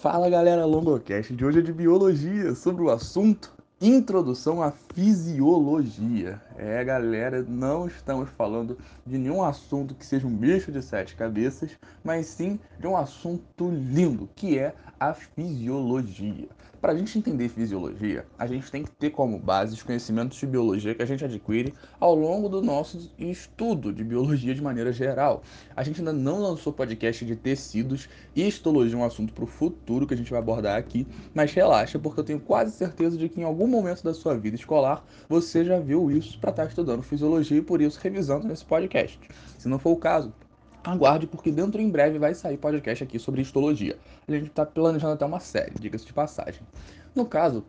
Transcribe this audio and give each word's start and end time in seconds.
Fala 0.00 0.30
galera, 0.30 0.64
Longocast 0.64 1.34
de 1.34 1.44
hoje 1.44 1.58
é 1.58 1.62
de 1.62 1.72
biologia, 1.72 2.54
sobre 2.54 2.82
o 2.82 2.90
assunto 2.90 3.52
Introdução 3.80 4.62
à 4.62 4.70
Fisiologia. 4.94 6.40
É 6.60 6.82
galera, 6.82 7.40
não 7.46 7.86
estamos 7.86 8.28
falando 8.30 8.76
de 9.06 9.16
nenhum 9.16 9.44
assunto 9.44 9.94
que 9.94 10.04
seja 10.04 10.26
um 10.26 10.36
bicho 10.36 10.72
de 10.72 10.82
sete 10.82 11.14
cabeças, 11.14 11.70
mas 12.02 12.26
sim 12.26 12.58
de 12.80 12.86
um 12.88 12.96
assunto 12.96 13.70
lindo, 13.70 14.28
que 14.34 14.58
é 14.58 14.74
a 14.98 15.14
fisiologia. 15.14 16.48
Para 16.80 16.92
a 16.92 16.96
gente 16.96 17.18
entender 17.18 17.48
fisiologia, 17.48 18.24
a 18.38 18.46
gente 18.46 18.70
tem 18.70 18.84
que 18.84 18.90
ter 18.92 19.10
como 19.10 19.36
base 19.36 19.74
os 19.74 19.82
conhecimentos 19.82 20.38
de 20.38 20.46
biologia 20.46 20.94
que 20.94 21.02
a 21.02 21.06
gente 21.06 21.24
adquire 21.24 21.74
ao 21.98 22.14
longo 22.14 22.48
do 22.48 22.62
nosso 22.62 23.10
estudo 23.18 23.92
de 23.92 24.04
biologia 24.04 24.54
de 24.54 24.62
maneira 24.62 24.92
geral. 24.92 25.42
A 25.74 25.82
gente 25.82 26.00
ainda 26.00 26.12
não 26.12 26.40
lançou 26.40 26.72
podcast 26.72 27.24
de 27.24 27.34
tecidos 27.34 28.08
e 28.34 28.46
histologia, 28.46 28.96
um 28.96 29.04
assunto 29.04 29.32
para 29.32 29.42
o 29.42 29.46
futuro 29.48 30.06
que 30.06 30.14
a 30.14 30.16
gente 30.16 30.30
vai 30.30 30.38
abordar 30.38 30.78
aqui, 30.78 31.04
mas 31.34 31.52
relaxa, 31.52 31.98
porque 31.98 32.20
eu 32.20 32.24
tenho 32.24 32.38
quase 32.38 32.70
certeza 32.70 33.16
de 33.16 33.28
que 33.28 33.40
em 33.40 33.44
algum 33.44 33.66
momento 33.66 34.04
da 34.04 34.14
sua 34.14 34.36
vida 34.36 34.54
escolar 34.54 35.04
você 35.28 35.64
já 35.64 35.80
viu 35.80 36.08
isso 36.12 36.38
para 36.52 36.64
estar 36.64 36.64
tá 36.64 36.68
estudando 36.68 37.02
fisiologia 37.02 37.58
e 37.58 37.62
por 37.62 37.80
isso 37.80 37.98
revisando 38.02 38.46
nesse 38.46 38.64
podcast. 38.64 39.18
Se 39.58 39.68
não 39.68 39.78
for 39.78 39.90
o 39.90 39.96
caso, 39.96 40.32
aguarde, 40.82 41.26
porque 41.26 41.50
dentro 41.50 41.80
em 41.80 41.90
breve 41.90 42.18
vai 42.18 42.34
sair 42.34 42.56
podcast 42.56 43.04
aqui 43.04 43.18
sobre 43.18 43.42
histologia. 43.42 43.98
A 44.26 44.32
gente 44.32 44.48
está 44.48 44.64
planejando 44.64 45.14
até 45.14 45.24
uma 45.24 45.40
série, 45.40 45.72
diga-se 45.78 46.06
de 46.06 46.12
passagem. 46.12 46.60
No 47.14 47.26
caso, 47.26 47.64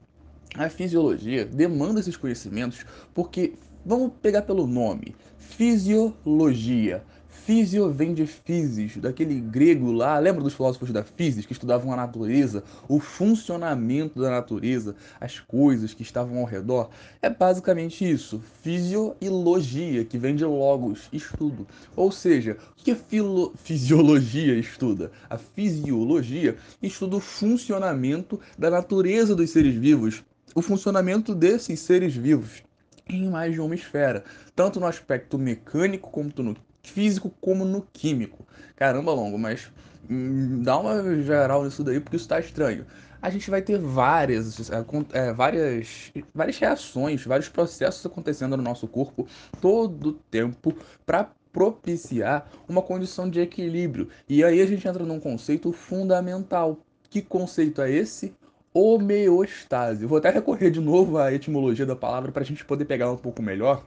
a 0.55 0.69
fisiologia 0.69 1.45
demanda 1.45 1.99
esses 1.99 2.17
conhecimentos 2.17 2.85
porque, 3.13 3.53
vamos 3.85 4.11
pegar 4.21 4.43
pelo 4.43 4.65
nome, 4.65 5.15
fisiologia. 5.37 7.03
Físio 7.49 7.91
vem 7.91 8.13
de 8.13 8.27
physis, 8.27 8.97
daquele 8.97 9.41
grego 9.41 9.91
lá, 9.91 10.19
lembra 10.19 10.43
dos 10.43 10.53
filósofos 10.53 10.91
da 10.91 11.03
physis 11.03 11.47
que 11.47 11.53
estudavam 11.53 11.91
a 11.91 11.95
natureza, 11.95 12.63
o 12.87 12.99
funcionamento 12.99 14.21
da 14.21 14.29
natureza, 14.29 14.95
as 15.19 15.39
coisas 15.39 15.91
que 15.91 16.03
estavam 16.03 16.37
ao 16.37 16.45
redor? 16.45 16.91
É 17.23 17.27
basicamente 17.27 18.07
isso, 18.07 18.39
físio 18.61 19.15
e 19.19 19.27
logia, 19.29 20.05
que 20.05 20.15
vem 20.15 20.35
de 20.35 20.45
logos, 20.45 21.09
estudo. 21.11 21.65
Ou 21.95 22.11
seja, 22.11 22.55
o 22.79 22.83
que 22.83 22.91
a 22.91 22.95
filo... 22.95 23.51
fisiologia 23.55 24.53
estuda? 24.53 25.11
A 25.27 25.39
fisiologia 25.39 26.55
estuda 26.79 27.15
o 27.15 27.19
funcionamento 27.19 28.39
da 28.59 28.69
natureza 28.69 29.35
dos 29.35 29.49
seres 29.49 29.73
vivos, 29.73 30.23
o 30.53 30.61
funcionamento 30.61 31.33
desses 31.33 31.79
seres 31.79 32.15
vivos 32.15 32.61
em 33.09 33.27
mais 33.27 33.55
de 33.55 33.59
uma 33.59 33.73
esfera, 33.73 34.23
tanto 34.55 34.79
no 34.79 34.85
aspecto 34.85 35.39
mecânico 35.39 36.11
como 36.11 36.31
no 36.37 36.55
físico 36.83 37.33
como 37.41 37.65
no 37.65 37.81
químico. 37.93 38.45
Caramba, 38.75 39.13
longo, 39.13 39.37
mas 39.37 39.71
hum, 40.09 40.61
dá 40.63 40.77
uma 40.77 41.21
geral 41.21 41.63
nisso 41.63 41.83
daí 41.83 41.99
porque 41.99 42.15
isso 42.15 42.27
tá 42.27 42.39
estranho. 42.39 42.85
A 43.21 43.29
gente 43.29 43.49
vai 43.49 43.61
ter 43.61 43.77
várias, 43.77 44.69
é, 45.11 45.33
várias, 45.33 46.11
várias 46.33 46.57
reações, 46.57 47.25
vários 47.25 47.49
processos 47.49 48.05
acontecendo 48.05 48.55
no 48.55 48.63
nosso 48.63 48.87
corpo 48.87 49.27
todo 49.59 50.09
o 50.09 50.13
tempo 50.13 50.73
para 51.05 51.29
propiciar 51.51 52.49
uma 52.67 52.81
condição 52.81 53.29
de 53.29 53.41
equilíbrio. 53.41 54.07
E 54.27 54.43
aí 54.43 54.61
a 54.61 54.65
gente 54.65 54.87
entra 54.87 55.03
num 55.03 55.19
conceito 55.19 55.71
fundamental. 55.73 56.79
Que 57.09 57.21
conceito 57.21 57.81
é 57.81 57.91
esse? 57.91 58.33
Homeostase. 58.73 60.05
vou 60.05 60.19
até 60.19 60.29
recorrer 60.29 60.69
de 60.69 60.79
novo 60.79 61.17
à 61.17 61.33
etimologia 61.33 61.85
da 61.85 61.95
palavra 61.95 62.31
para 62.31 62.43
a 62.43 62.45
gente 62.45 62.63
poder 62.63 62.85
pegar 62.85 63.11
um 63.11 63.17
pouco 63.17 63.41
melhor 63.41 63.83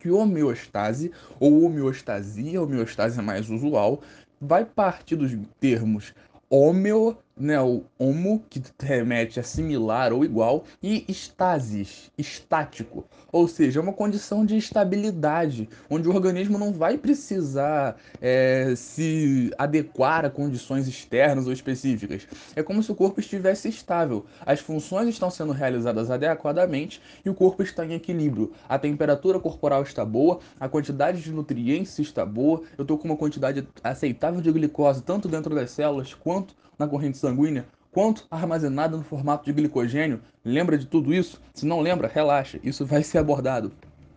que 0.00 0.10
homeostase 0.10 1.12
ou 1.38 1.62
homeostasia, 1.64 2.60
homeostase 2.60 3.20
é 3.20 3.22
mais 3.22 3.48
usual, 3.48 4.00
vai 4.40 4.64
partir 4.64 5.14
dos 5.14 5.30
termos 5.60 6.14
homeo 6.48 7.16
né, 7.40 7.60
o 7.60 7.84
homo, 7.98 8.44
que 8.50 8.62
remete 8.78 9.40
a 9.40 9.42
similar 9.42 10.12
ou 10.12 10.24
igual, 10.24 10.64
e 10.82 11.04
estasis, 11.08 12.10
estático, 12.18 13.04
ou 13.32 13.48
seja, 13.48 13.80
é 13.80 13.82
uma 13.82 13.92
condição 13.92 14.44
de 14.44 14.56
estabilidade, 14.56 15.68
onde 15.88 16.08
o 16.08 16.14
organismo 16.14 16.58
não 16.58 16.72
vai 16.72 16.98
precisar 16.98 17.96
é, 18.20 18.74
se 18.76 19.50
adequar 19.56 20.24
a 20.24 20.30
condições 20.30 20.86
externas 20.86 21.46
ou 21.46 21.52
específicas. 21.52 22.26
É 22.54 22.62
como 22.62 22.82
se 22.82 22.92
o 22.92 22.94
corpo 22.94 23.20
estivesse 23.20 23.68
estável, 23.68 24.26
as 24.44 24.60
funções 24.60 25.08
estão 25.08 25.30
sendo 25.30 25.52
realizadas 25.52 26.10
adequadamente 26.10 27.00
e 27.24 27.30
o 27.30 27.34
corpo 27.34 27.62
está 27.62 27.86
em 27.86 27.94
equilíbrio. 27.94 28.52
A 28.68 28.78
temperatura 28.78 29.40
corporal 29.40 29.82
está 29.82 30.04
boa, 30.04 30.40
a 30.58 30.68
quantidade 30.68 31.22
de 31.22 31.32
nutrientes 31.32 31.98
está 31.98 32.26
boa, 32.26 32.62
eu 32.76 32.82
estou 32.82 32.98
com 32.98 33.06
uma 33.06 33.16
quantidade 33.16 33.66
aceitável 33.82 34.40
de 34.40 34.52
glicose 34.52 35.02
tanto 35.02 35.28
dentro 35.28 35.54
das 35.54 35.70
células 35.70 36.12
quanto 36.12 36.54
na 36.80 36.88
corrente 36.88 37.18
sanguínea, 37.18 37.66
quanto 37.92 38.26
armazenada 38.30 38.96
no 38.96 39.04
formato 39.04 39.44
de 39.44 39.52
glicogênio. 39.52 40.20
Lembra 40.42 40.78
de 40.78 40.86
tudo 40.86 41.12
isso? 41.12 41.40
Se 41.52 41.66
não 41.66 41.80
lembra, 41.80 42.08
relaxa, 42.08 42.58
isso 42.64 42.86
vai 42.86 43.02
ser 43.02 43.18
abordado. 43.18 43.70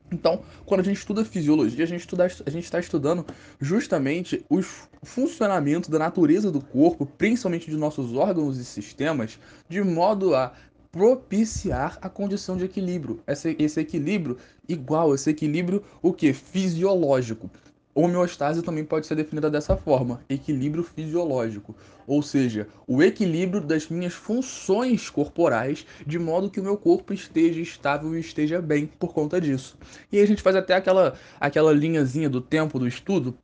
Então, 0.10 0.42
quando 0.66 0.82
a 0.82 0.84
gente 0.84 0.98
estuda 0.98 1.26
fisiologia, 1.26 1.84
a 1.84 1.88
gente 1.88 2.64
está 2.64 2.80
estudando 2.80 3.26
justamente 3.60 4.46
o 4.48 4.62
funcionamento 5.02 5.92
da 5.92 6.00
natureza 6.00 6.52
do 6.52 6.62
corpo, 6.62 7.06
principalmente 7.06 7.70
de 7.70 7.76
nossos 7.76 8.14
órgãos 8.14 8.58
e 8.58 8.64
sistemas, 8.64 9.40
de 9.68 9.82
modo 9.82 10.36
a 10.36 10.54
propiciar 10.92 11.98
a 12.00 12.08
condição 12.08 12.56
de 12.56 12.66
equilíbrio. 12.66 13.20
Esse, 13.28 13.56
esse 13.58 13.80
equilíbrio 13.80 14.38
igual, 14.70 15.16
esse 15.16 15.30
equilíbrio 15.32 15.84
o 16.02 16.14
que? 16.14 16.32
Fisiológico. 16.32 17.50
Homeostase 17.96 18.64
também 18.64 18.84
pode 18.84 19.06
ser 19.06 19.16
definida 19.16 19.50
dessa 19.50 19.78
forma: 19.78 20.22
equilíbrio 20.28 20.84
fisiológico, 20.84 21.76
ou 22.08 22.22
seja, 22.24 22.68
o 22.88 23.04
equilíbrio 23.04 23.62
das 23.62 23.88
minhas 23.88 24.14
funções 24.14 25.10
corporais 25.10 25.86
de 26.06 26.18
modo 26.18 26.50
que 26.50 26.60
o 26.60 26.64
meu 26.64 26.78
corpo 26.78 27.14
esteja 27.14 27.62
estável 27.62 28.16
e 28.16 28.20
esteja 28.20 28.62
bem 28.62 28.88
por 28.88 29.14
conta 29.14 29.40
disso. 29.40 29.78
E 30.12 30.18
aí 30.18 30.24
a 30.24 30.28
gente 30.28 30.42
faz 30.42 30.56
até 30.56 30.74
aquela, 30.74 31.14
aquela 31.40 31.72
linhazinha 31.72 32.30
do 32.30 32.42
tempo 32.42 32.80
do 32.80 32.88
estudo 32.88 33.38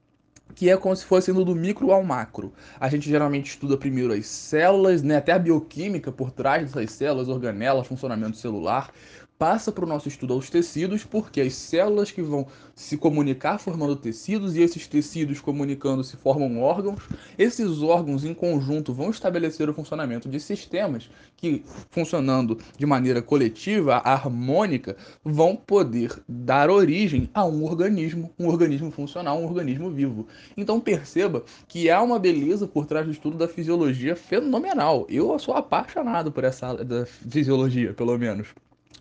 que 0.56 0.70
é 0.70 0.76
como 0.76 0.96
se 0.96 1.06
fosse 1.06 1.32
indo 1.32 1.46
do 1.46 1.56
micro 1.56 1.92
ao 1.92 2.04
macro. 2.04 2.52
A 2.80 2.90
gente 2.90 3.08
geralmente 3.08 3.52
estuda 3.52 3.78
primeiro 3.78 4.14
as 4.14 4.26
células, 4.26 5.04
né, 5.04 5.18
até 5.18 5.32
a 5.32 5.40
bioquímica 5.40 6.12
por 6.12 6.32
trás 6.32 6.72
dessas 6.72 6.92
células, 6.92 7.30
organelas, 7.30 7.88
funcionamento 7.88 8.36
celular 8.36 8.92
passa 9.40 9.72
para 9.72 9.86
o 9.86 9.88
nosso 9.88 10.10
estudo 10.10 10.34
aos 10.34 10.50
tecidos, 10.50 11.06
porque 11.06 11.40
as 11.40 11.54
células 11.56 12.12
que 12.12 12.22
vão 12.22 12.46
se 12.76 12.98
comunicar 12.98 13.58
formando 13.58 13.96
tecidos 13.96 14.58
e 14.58 14.62
esses 14.62 14.86
tecidos 14.86 15.40
comunicando 15.40 16.04
se 16.04 16.18
formam 16.18 16.62
órgãos. 16.62 17.02
Esses 17.38 17.82
órgãos 17.82 18.26
em 18.26 18.34
conjunto 18.34 18.94
vão 18.94 19.10
estabelecer 19.10 19.70
o 19.70 19.74
funcionamento 19.74 20.28
de 20.28 20.42
sistemas 20.42 21.10
que, 21.38 21.64
funcionando 21.90 22.60
de 22.78 22.86
maneira 22.86 23.22
coletiva, 23.22 24.02
harmônica, 24.04 24.98
vão 25.24 25.56
poder 25.56 26.22
dar 26.28 26.70
origem 26.70 27.30
a 27.34 27.46
um 27.46 27.64
organismo, 27.64 28.34
um 28.38 28.48
organismo 28.50 28.92
funcional, 28.92 29.40
um 29.40 29.46
organismo 29.46 29.90
vivo. 29.90 30.28
Então 30.58 30.82
perceba 30.82 31.46
que 31.66 31.90
há 31.90 32.02
uma 32.02 32.20
beleza 32.20 32.68
por 32.68 32.86
trás 32.86 33.06
do 33.06 33.12
estudo 33.14 33.38
da 33.38 33.48
fisiologia 33.48 34.18
fenomenal. 34.18 35.06
Eu 35.08 35.40
sou 35.40 35.54
apaixonado 35.54 36.30
por 36.30 36.44
essa 36.44 36.74
da 36.84 37.06
fisiologia, 37.06 37.94
pelo 37.94 38.18
menos. 38.18 38.50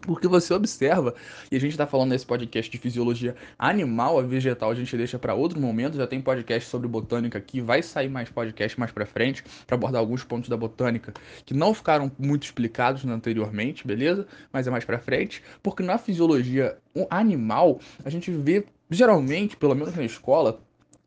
Porque 0.08 0.26
você 0.26 0.54
observa, 0.54 1.14
e 1.52 1.56
a 1.56 1.60
gente 1.60 1.72
está 1.72 1.86
falando 1.86 2.12
nesse 2.12 2.24
podcast 2.24 2.72
de 2.72 2.78
fisiologia 2.78 3.36
animal, 3.58 4.19
a 4.19 4.22
vegetal, 4.22 4.70
a 4.70 4.74
gente 4.74 4.96
deixa 4.96 5.19
para 5.19 5.34
outro 5.34 5.60
momento. 5.60 5.98
Já 5.98 6.06
tem 6.06 6.19
podcast 6.19 6.66
sobre 6.66 6.88
botânica 6.88 7.36
aqui, 7.36 7.60
vai 7.60 7.82
sair 7.82 8.08
mais 8.08 8.30
podcast 8.30 8.80
mais 8.80 8.91
para 8.91 9.04
frente 9.04 9.44
para 9.66 9.76
abordar 9.76 10.00
alguns 10.00 10.24
pontos 10.24 10.48
da 10.48 10.56
botânica 10.56 11.12
que 11.44 11.52
não 11.52 11.74
ficaram 11.74 12.10
muito 12.19 12.44
explicados 12.44 13.04
anteriormente, 13.04 13.86
beleza? 13.86 14.26
Mas 14.50 14.66
é 14.66 14.70
mais 14.70 14.86
para 14.86 14.98
frente, 14.98 15.42
porque 15.62 15.82
na 15.82 15.98
fisiologia 15.98 16.78
animal 17.10 17.78
a 18.02 18.08
gente 18.08 18.30
vê 18.30 18.64
geralmente, 18.90 19.58
pelo 19.58 19.75
menos 19.75 19.94
na 19.94 20.04
escola, 20.04 20.58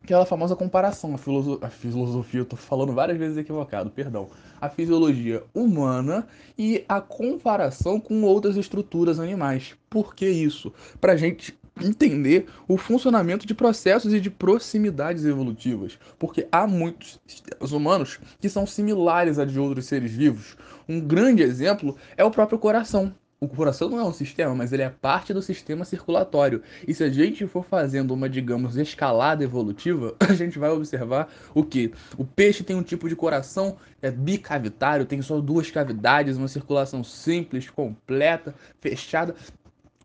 aquela 0.03 0.25
famosa 0.25 0.55
comparação, 0.55 1.13
a, 1.13 1.17
filoso 1.17 1.59
a 1.61 1.69
filosofia, 1.69 2.41
eu 2.41 2.45
tô 2.45 2.55
falando 2.55 2.93
várias 2.93 3.17
vezes 3.17 3.37
equivocado, 3.37 3.89
perdão, 3.91 4.29
a 4.59 4.69
fisiologia 4.69 5.43
humana 5.53 6.27
e 6.57 6.83
a 6.89 6.99
comparação 6.99 7.99
com 7.99 8.23
outras 8.23 8.57
estruturas 8.57 9.19
animais. 9.19 9.75
Por 9.89 10.15
que 10.15 10.27
isso? 10.27 10.73
Para 10.99 11.13
a 11.13 11.17
gente 11.17 11.57
entender 11.81 12.47
o 12.67 12.77
funcionamento 12.77 13.45
de 13.45 13.53
processos 13.53 14.13
e 14.13 14.19
de 14.19 14.29
proximidades 14.29 15.25
evolutivas, 15.25 15.97
porque 16.19 16.47
há 16.51 16.67
muitos 16.67 17.19
sistemas 17.25 17.71
humanos 17.71 18.19
que 18.39 18.49
são 18.49 18.65
similares 18.65 19.39
a 19.39 19.45
de 19.45 19.59
outros 19.59 19.85
seres 19.85 20.11
vivos. 20.11 20.57
Um 20.87 20.99
grande 20.99 21.41
exemplo 21.41 21.95
é 22.17 22.23
o 22.23 22.31
próprio 22.31 22.59
coração 22.59 23.13
o 23.43 23.47
coração 23.47 23.89
não 23.89 23.99
é 23.99 24.03
um 24.03 24.13
sistema, 24.13 24.53
mas 24.53 24.71
ele 24.71 24.83
é 24.83 24.89
parte 24.89 25.33
do 25.33 25.41
sistema 25.41 25.83
circulatório. 25.83 26.61
E 26.87 26.93
se 26.93 27.03
a 27.03 27.09
gente 27.09 27.47
for 27.47 27.65
fazendo 27.65 28.13
uma, 28.13 28.29
digamos, 28.29 28.77
escalada 28.77 29.43
evolutiva, 29.43 30.15
a 30.21 30.31
gente 30.31 30.59
vai 30.59 30.69
observar 30.69 31.27
o 31.51 31.63
que? 31.63 31.91
O 32.19 32.23
peixe 32.23 32.63
tem 32.63 32.75
um 32.75 32.83
tipo 32.83 33.09
de 33.09 33.15
coração 33.15 33.77
é 33.99 34.11
bicavitário, 34.11 35.07
tem 35.07 35.23
só 35.23 35.41
duas 35.41 35.71
cavidades, 35.71 36.37
uma 36.37 36.47
circulação 36.47 37.03
simples, 37.03 37.67
completa, 37.67 38.53
fechada 38.79 39.35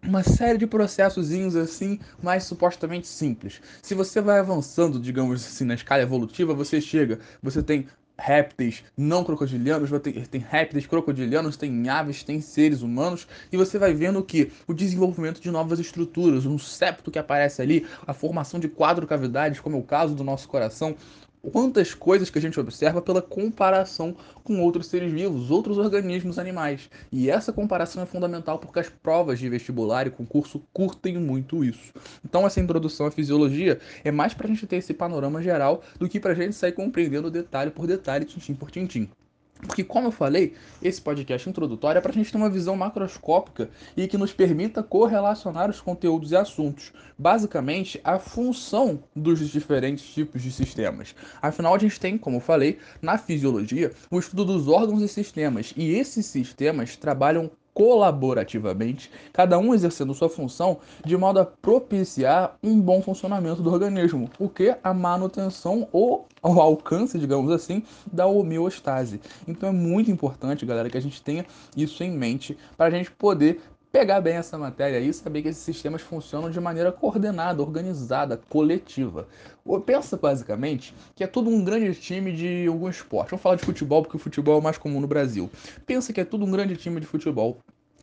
uma 0.02 0.22
série 0.22 0.56
de 0.56 0.66
processozinhos 0.66 1.56
assim, 1.56 1.98
mais 2.22 2.44
supostamente 2.44 3.08
simples. 3.08 3.60
Se 3.82 3.94
você 3.94 4.20
vai 4.20 4.38
avançando, 4.38 5.00
digamos 5.00 5.44
assim, 5.44 5.64
na 5.64 5.74
escala 5.74 6.02
evolutiva, 6.02 6.54
você 6.54 6.80
chega, 6.80 7.18
você 7.42 7.62
tem 7.62 7.86
répteis 8.18 8.82
não 8.96 9.22
crocodilianos, 9.22 9.90
tem 10.30 10.40
répteis 10.40 10.86
crocodilianos, 10.86 11.56
tem 11.56 11.88
aves, 11.88 12.22
tem 12.22 12.40
seres 12.40 12.82
humanos, 12.82 13.26
e 13.52 13.56
você 13.56 13.78
vai 13.78 13.92
vendo 13.92 14.22
que 14.22 14.52
o 14.66 14.72
desenvolvimento 14.72 15.40
de 15.40 15.50
novas 15.50 15.78
estruturas, 15.78 16.46
um 16.46 16.58
septo 16.58 17.10
que 17.10 17.18
aparece 17.18 17.60
ali, 17.60 17.86
a 18.06 18.14
formação 18.14 18.58
de 18.58 18.68
quadro 18.68 19.06
cavidades, 19.06 19.60
como 19.60 19.76
é 19.76 19.78
o 19.78 19.82
caso 19.82 20.14
do 20.14 20.24
nosso 20.24 20.48
coração, 20.48 20.96
quantas 21.50 21.94
coisas 21.94 22.30
que 22.30 22.38
a 22.38 22.42
gente 22.42 22.58
observa 22.58 23.00
pela 23.00 23.22
comparação 23.22 24.16
com 24.42 24.60
outros 24.60 24.86
seres 24.86 25.12
vivos, 25.12 25.50
outros 25.50 25.78
organismos 25.78 26.38
animais. 26.38 26.90
E 27.10 27.30
essa 27.30 27.52
comparação 27.52 28.02
é 28.02 28.06
fundamental 28.06 28.58
porque 28.58 28.80
as 28.80 28.88
provas 28.88 29.38
de 29.38 29.48
vestibular 29.48 30.06
e 30.06 30.10
concurso 30.10 30.62
curtem 30.72 31.18
muito 31.18 31.64
isso. 31.64 31.92
Então 32.24 32.46
essa 32.46 32.60
introdução 32.60 33.06
à 33.06 33.10
fisiologia 33.10 33.78
é 34.04 34.10
mais 34.10 34.34
para 34.34 34.46
a 34.46 34.50
gente 34.50 34.66
ter 34.66 34.76
esse 34.76 34.94
panorama 34.94 35.42
geral 35.42 35.82
do 35.98 36.08
que 36.08 36.20
para 36.20 36.32
a 36.32 36.34
gente 36.34 36.54
sair 36.54 36.72
compreendendo 36.72 37.30
detalhe 37.30 37.70
por 37.70 37.86
detalhe, 37.86 38.24
tintim 38.24 38.54
por 38.54 38.70
tintim. 38.70 39.08
Porque, 39.60 39.82
como 39.82 40.08
eu 40.08 40.12
falei, 40.12 40.54
esse 40.82 41.00
podcast 41.00 41.48
introdutório 41.48 41.98
é 41.98 42.02
para 42.02 42.10
a 42.10 42.14
gente 42.14 42.30
ter 42.30 42.36
uma 42.36 42.50
visão 42.50 42.76
macroscópica 42.76 43.70
e 43.96 44.06
que 44.06 44.18
nos 44.18 44.32
permita 44.32 44.82
correlacionar 44.82 45.70
os 45.70 45.80
conteúdos 45.80 46.30
e 46.30 46.36
assuntos. 46.36 46.92
Basicamente, 47.18 48.00
a 48.04 48.18
função 48.18 49.02
dos 49.14 49.48
diferentes 49.48 50.04
tipos 50.04 50.42
de 50.42 50.52
sistemas. 50.52 51.14
Afinal, 51.40 51.74
a 51.74 51.78
gente 51.78 51.98
tem, 51.98 52.18
como 52.18 52.36
eu 52.36 52.40
falei, 52.40 52.78
na 53.00 53.16
fisiologia, 53.16 53.92
o 54.10 54.18
estudo 54.18 54.44
dos 54.44 54.68
órgãos 54.68 55.02
e 55.02 55.08
sistemas. 55.08 55.72
E 55.76 55.90
esses 55.90 56.26
sistemas 56.26 56.96
trabalham 56.96 57.50
colaborativamente, 57.76 59.10
cada 59.34 59.58
um 59.58 59.74
exercendo 59.74 60.14
sua 60.14 60.30
função 60.30 60.78
de 61.04 61.14
modo 61.14 61.40
a 61.40 61.44
propiciar 61.44 62.56
um 62.62 62.80
bom 62.80 63.02
funcionamento 63.02 63.62
do 63.62 63.70
organismo, 63.70 64.30
o 64.38 64.48
que 64.48 64.74
a 64.82 64.94
manutenção 64.94 65.86
ou 65.92 66.26
o 66.42 66.58
alcance, 66.58 67.18
digamos 67.18 67.52
assim, 67.52 67.82
da 68.10 68.26
homeostase. 68.26 69.20
Então 69.46 69.68
é 69.68 69.72
muito 69.72 70.10
importante, 70.10 70.64
galera, 70.64 70.88
que 70.88 70.96
a 70.96 71.02
gente 71.02 71.20
tenha 71.20 71.44
isso 71.76 72.02
em 72.02 72.10
mente 72.10 72.56
para 72.78 72.86
a 72.86 72.90
gente 72.90 73.10
poder 73.10 73.60
pegar 73.96 74.20
bem 74.20 74.34
essa 74.34 74.58
matéria 74.58 75.00
e 75.00 75.10
saber 75.10 75.40
que 75.40 75.48
esses 75.48 75.62
sistemas 75.62 76.02
funcionam 76.02 76.50
de 76.50 76.60
maneira 76.60 76.92
coordenada, 76.92 77.62
organizada, 77.62 78.38
coletiva. 78.50 79.26
Pensa 79.86 80.18
basicamente 80.18 80.94
que 81.14 81.24
é 81.24 81.26
tudo 81.26 81.48
um 81.48 81.64
grande 81.64 81.94
time 81.98 82.30
de 82.30 82.66
algum 82.66 82.90
esporte. 82.90 83.30
Vamos 83.30 83.42
falar 83.42 83.56
de 83.56 83.64
futebol 83.64 84.02
porque 84.02 84.18
o 84.18 84.20
futebol 84.20 84.56
é 84.56 84.58
o 84.58 84.62
mais 84.62 84.76
comum 84.76 85.00
no 85.00 85.06
Brasil. 85.06 85.50
Pensa 85.86 86.12
que 86.12 86.20
é 86.20 86.26
tudo 86.26 86.44
um 86.44 86.50
grande 86.50 86.76
time 86.76 87.00
de 87.00 87.06
futebol. 87.06 87.56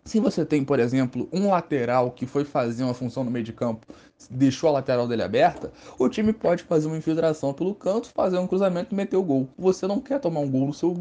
Se 0.06 0.20
você 0.20 0.46
tem, 0.46 0.66
por 0.66 0.82
exemplo, 0.82 1.30
um 1.32 1.50
lateral 1.50 2.12
que 2.12 2.26
foi 2.26 2.44
fazer 2.44 2.84
uma 2.84 2.94
função 2.94 3.24
no 3.24 3.32
meio 3.32 3.46
de 3.46 3.54
campo, 3.54 3.88
deixou 4.30 4.70
a 4.70 4.74
lateral 4.74 5.08
dele 5.08 5.24
aberta, 5.24 5.72
o 5.98 6.10
time 6.10 6.34
pode 6.34 6.64
fazer 6.64 6.88
uma 6.88 6.98
infiltração 6.98 7.54
pelo 7.54 7.74
canto, 7.74 8.10
fazer 8.10 8.38
um 8.38 8.46
cruzamento 8.46 8.94
e 8.94 8.96
meter 8.96 9.16
o 9.16 9.24
gol. 9.24 9.48
Você 9.58 9.88
não 9.88 10.02
quer 10.02 10.20
tomar 10.20 10.42
um 10.42 10.52
gol 10.52 10.68
no 10.68 10.74
seu 10.74 10.94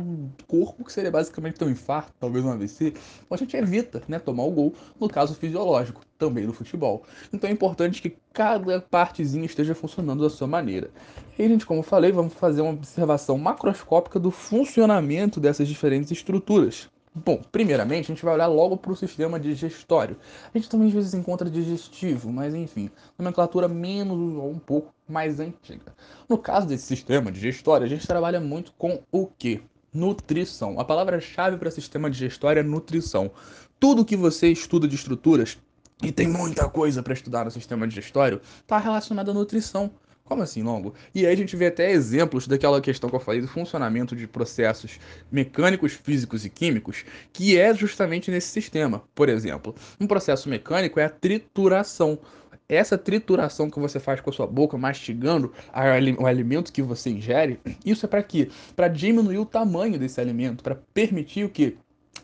corpo, 0.47 0.85
que 0.85 0.93
seria 0.93 1.11
basicamente 1.11 1.59
ter 1.59 1.65
um 1.65 1.71
infarto, 1.71 2.13
talvez 2.21 2.45
um 2.45 2.53
AVC. 2.53 2.89
Então 2.89 3.33
a 3.33 3.37
gente 3.37 3.57
evita 3.57 4.03
né, 4.07 4.21
tomar 4.21 4.45
o 4.45 4.53
gol, 4.53 4.75
no 5.01 5.09
caso 5.09 5.35
fisiológico, 5.35 6.03
também 6.17 6.47
no 6.47 6.53
futebol. 6.53 7.03
Então 7.33 7.51
é 7.51 7.53
importante 7.53 8.01
que 8.01 8.17
cada 8.33 8.81
partezinha 8.81 9.45
esteja 9.45 9.75
funcionando 9.75 10.23
da 10.23 10.31
sua 10.31 10.47
maneira. 10.47 10.91
E, 11.37 11.49
gente, 11.49 11.67
como 11.67 11.83
falei, 11.83 12.13
vamos 12.13 12.35
fazer 12.35 12.63
uma 12.63 12.73
observação 12.73 13.37
macroscópica 13.37 14.21
do 14.21 14.31
funcionamento 14.31 15.41
dessas 15.41 15.67
diferentes 15.67 16.13
estruturas. 16.13 16.92
Bom, 17.14 17.43
primeiramente 17.53 18.06
a 18.06 18.14
gente 18.14 18.25
vai 18.25 18.32
olhar 18.32 18.47
logo 18.47 18.75
para 18.75 18.91
o 18.91 18.97
sistema 18.97 19.38
digestório. 19.38 20.17
A 20.53 20.56
gente 20.56 20.70
também 20.70 20.88
às 20.88 20.94
vezes 20.94 21.12
encontra 21.12 21.50
digestivo, 21.50 22.32
mas 22.32 22.55
enfim, 22.55 22.91
nomenclatura 23.19 23.69
menos 23.69 24.17
ou 24.17 24.50
um 24.50 24.59
pouco 24.59 24.94
mais 25.06 25.38
antiga. 25.38 25.94
No 26.26 26.38
caso 26.38 26.67
desse 26.67 26.87
sistema 26.87 27.31
digestório, 27.31 27.85
a 27.85 27.88
gente 27.88 28.06
trabalha 28.06 28.41
muito 28.41 28.73
com 28.79 29.03
o 29.12 29.26
que? 29.26 29.62
Nutrição. 29.93 30.81
A 30.81 30.85
palavra-chave 30.87 31.59
para 31.59 31.70
sistema 31.70 32.11
digestório 32.11 32.61
é 32.61 32.62
nutrição. 32.62 33.31
Tudo 33.79 34.06
que 34.06 34.17
você 34.17 34.49
estuda 34.49 34.88
de 34.88 34.94
estruturas, 34.94 35.58
e 36.03 36.11
tem 36.11 36.26
muita 36.26 36.69
coisa 36.69 37.03
para 37.03 37.12
estudar 37.12 37.44
no 37.44 37.50
sistema 37.50 37.87
digestório, 37.87 38.41
está 38.61 38.79
relacionado 38.79 39.31
à 39.31 39.35
nutrição. 39.35 39.91
Como 40.25 40.43
assim 40.43 40.63
longo? 40.63 40.95
E 41.15 41.27
aí 41.27 41.33
a 41.33 41.37
gente 41.37 41.57
vê 41.57 41.67
até 41.67 41.91
exemplos 41.91 42.47
daquela 42.47 42.81
questão 42.81 43.11
que 43.11 43.17
eu 43.17 43.21
falei 43.21 43.41
do 43.41 43.49
funcionamento 43.49 44.17
de 44.17 44.27
processos 44.27 44.99
mecânicos, 45.31 45.93
físicos 45.93 46.45
e 46.45 46.51
químicos, 46.51 47.05
que 47.33 47.59
é 47.59 47.75
justamente 47.75 48.31
nesse 48.31 48.49
sistema. 48.49 49.03
Por 49.15 49.29
exemplo, 49.29 49.75
um 50.01 50.07
processo 50.07 50.49
mecânico 50.49 51.01
é 51.01 51.05
a 51.05 51.11
trituração. 51.11 52.19
Essa 52.69 52.97
trituração 52.97 53.69
que 53.69 53.79
você 53.79 54.01
faz 54.01 54.21
com 54.21 54.31
a 54.31 54.33
sua 54.33 54.47
boca, 54.47 54.79
mastigando 54.79 55.53
o 56.19 56.27
alimento 56.27 56.73
que 56.73 56.81
você 56.81 57.11
ingere, 57.11 57.61
isso 57.85 58.07
é 58.07 58.09
para 58.09 58.23
quê? 58.23 58.49
Para 58.75 58.89
diminuir 58.89 59.39
o 59.39 59.45
tamanho 59.45 59.99
desse 59.99 60.21
alimento, 60.21 60.63
para 60.63 60.77
permitir 60.95 61.45
o 61.45 61.51
que? 61.51 61.77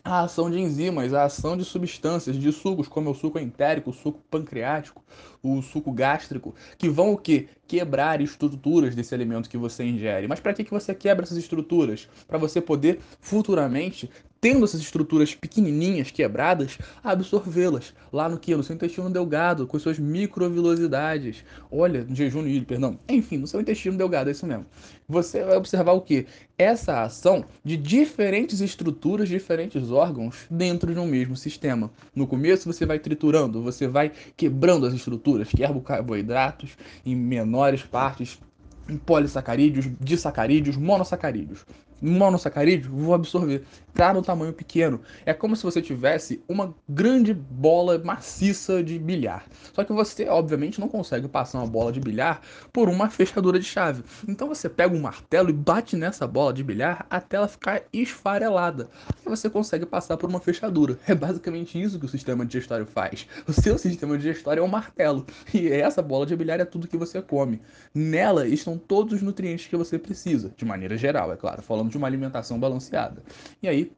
A 0.03 0.21
ação 0.21 0.49
de 0.49 0.59
enzimas, 0.59 1.13
a 1.13 1.23
ação 1.23 1.55
de 1.57 1.63
substâncias, 1.63 2.37
de 2.37 2.51
sucos, 2.51 2.87
como 2.87 3.11
o 3.11 3.15
suco 3.15 3.39
entérico, 3.39 3.89
o 3.89 3.93
suco 3.93 4.21
pancreático, 4.29 5.03
o 5.41 5.61
suco 5.61 5.91
gástrico, 5.91 6.55
que 6.77 6.89
vão 6.89 7.13
o 7.13 7.17
quê? 7.17 7.47
Quebrar 7.67 8.21
estruturas 8.21 8.95
desse 8.95 9.13
alimento 9.13 9.49
que 9.49 9.57
você 9.57 9.83
ingere. 9.83 10.27
Mas 10.27 10.39
para 10.39 10.53
que, 10.53 10.63
que 10.63 10.71
você 10.71 10.93
quebra 10.93 11.23
essas 11.23 11.37
estruturas? 11.37 12.07
Para 12.27 12.37
você 12.37 12.59
poder 12.59 12.99
futuramente 13.19 14.09
tendo 14.41 14.63
essas 14.63 14.81
estruturas 14.81 15.35
pequenininhas, 15.35 16.11
quebradas, 16.11 16.77
absorvê-las 17.03 17.93
lá 18.11 18.29
no 18.29 18.39
que? 18.39 18.55
No 18.55 18.63
seu 18.63 18.75
intestino 18.75 19.09
delgado, 19.09 19.67
com 19.67 19.77
suas 19.77 19.99
microvilosidades. 19.99 21.43
Olha, 21.71 22.03
no 22.03 22.15
jejum 22.15 22.45
ilho, 22.47 22.65
perdão. 22.65 22.99
Enfim, 23.07 23.37
no 23.37 23.47
seu 23.47 23.59
intestino 23.59 23.97
delgado, 23.97 24.29
é 24.29 24.31
isso 24.31 24.45
mesmo. 24.45 24.65
Você 25.07 25.43
vai 25.43 25.57
observar 25.57 25.93
o 25.93 26.01
que? 26.01 26.25
Essa 26.57 27.03
ação 27.03 27.43
de 27.63 27.75
diferentes 27.75 28.61
estruturas, 28.61 29.27
diferentes 29.27 29.91
órgãos 29.91 30.45
dentro 30.49 30.93
de 30.93 30.99
um 30.99 31.05
mesmo 31.05 31.35
sistema. 31.35 31.91
No 32.15 32.27
começo 32.27 32.71
você 32.71 32.85
vai 32.85 32.99
triturando, 32.99 33.61
você 33.61 33.87
vai 33.87 34.11
quebrando 34.37 34.85
as 34.85 34.93
estruturas, 34.93 35.49
quebra 35.49 35.79
carboidratos 35.81 36.71
em 37.05 37.15
menores 37.15 37.81
partes, 37.81 38.39
em 38.87 38.97
polissacarídeos, 38.97 39.87
disacarídeos, 39.99 40.75
monossacarídeos 40.75 41.65
monossacarídeo, 42.01 42.91
vou 42.91 43.13
absorver. 43.13 43.63
Tá 43.93 44.13
no 44.13 44.21
tamanho 44.21 44.53
pequeno. 44.53 45.01
É 45.25 45.33
como 45.33 45.55
se 45.55 45.63
você 45.63 45.81
tivesse 45.81 46.41
uma 46.47 46.73
grande 46.87 47.33
bola 47.33 47.97
maciça 47.97 48.83
de 48.83 48.97
bilhar. 48.97 49.45
Só 49.73 49.83
que 49.83 49.91
você, 49.91 50.27
obviamente, 50.27 50.79
não 50.79 50.87
consegue 50.87 51.27
passar 51.27 51.57
uma 51.59 51.67
bola 51.67 51.91
de 51.91 51.99
bilhar 51.99 52.41
por 52.71 52.87
uma 52.87 53.09
fechadura 53.09 53.59
de 53.59 53.65
chave. 53.65 54.03
Então 54.27 54.47
você 54.47 54.69
pega 54.69 54.95
um 54.95 55.01
martelo 55.01 55.49
e 55.49 55.53
bate 55.53 55.95
nessa 55.97 56.25
bola 56.27 56.53
de 56.53 56.63
bilhar 56.63 57.05
até 57.09 57.37
ela 57.37 57.47
ficar 57.47 57.81
esfarelada. 57.91 58.89
E 59.25 59.29
você 59.29 59.49
consegue 59.49 59.85
passar 59.85 60.15
por 60.17 60.29
uma 60.29 60.39
fechadura. 60.39 60.97
É 61.07 61.15
basicamente 61.15 61.81
isso 61.81 61.99
que 61.99 62.05
o 62.05 62.09
sistema 62.09 62.45
digestório 62.45 62.85
faz. 62.85 63.27
O 63.47 63.51
seu 63.51 63.77
sistema 63.77 64.17
digestório 64.17 64.61
é 64.61 64.63
um 64.63 64.69
martelo. 64.69 65.25
E 65.53 65.67
essa 65.67 66.01
bola 66.01 66.25
de 66.25 66.35
bilhar 66.35 66.59
é 66.59 66.65
tudo 66.65 66.87
que 66.87 66.95
você 66.95 67.21
come. 67.21 67.59
Nela 67.93 68.47
estão 68.47 68.77
todos 68.77 69.15
os 69.15 69.21
nutrientes 69.21 69.67
que 69.67 69.75
você 69.75 69.97
precisa, 69.97 70.53
de 70.55 70.63
maneira 70.63 70.95
geral, 70.95 71.33
é 71.33 71.35
claro, 71.35 71.61
falando 71.61 71.88
de 71.89 71.97
uma 71.97 72.07
alimentação 72.07 72.59
balanceada. 72.59 73.23
E 73.61 73.67
aí, 73.67 73.91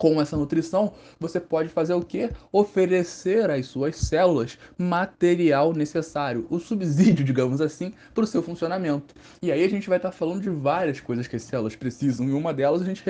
com 0.00 0.18
essa 0.18 0.34
nutrição, 0.34 0.94
você 1.18 1.38
pode 1.38 1.68
fazer 1.68 1.92
o 1.92 2.00
que? 2.00 2.30
Oferecer 2.50 3.50
às 3.50 3.66
suas 3.66 3.96
células 3.96 4.58
material 4.78 5.74
necessário, 5.74 6.46
o 6.48 6.58
subsídio, 6.58 7.22
digamos 7.22 7.60
assim, 7.60 7.92
para 8.14 8.24
o 8.24 8.26
seu 8.26 8.42
funcionamento. 8.42 9.14
E 9.42 9.52
aí 9.52 9.62
a 9.62 9.68
gente 9.68 9.90
vai 9.90 9.98
estar 9.98 10.10
falando 10.10 10.40
de 10.40 10.48
várias 10.48 11.00
coisas 11.00 11.28
que 11.28 11.36
as 11.36 11.42
células 11.42 11.76
precisam, 11.76 12.26
e 12.26 12.32
uma 12.32 12.54
delas 12.54 12.80
a 12.80 12.84
gente 12.86 13.04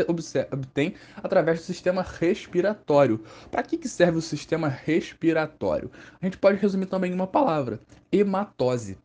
obtém 0.51 0.95
através 1.23 1.61
do 1.61 1.65
sistema 1.65 2.03
respiratório. 2.03 3.21
Para 3.53 3.63
que, 3.63 3.79
que 3.79 3.89
serve 3.89 4.19
o 4.19 4.23
sistema 4.23 4.67
respiratório? 4.67 5.93
A 6.21 6.27
gente 6.27 6.39
pode 6.39 6.59
resumir 6.59 6.87
também 6.87 7.13
em 7.13 7.15
uma 7.15 7.29
palavra: 7.29 7.79
hematose. 8.11 8.99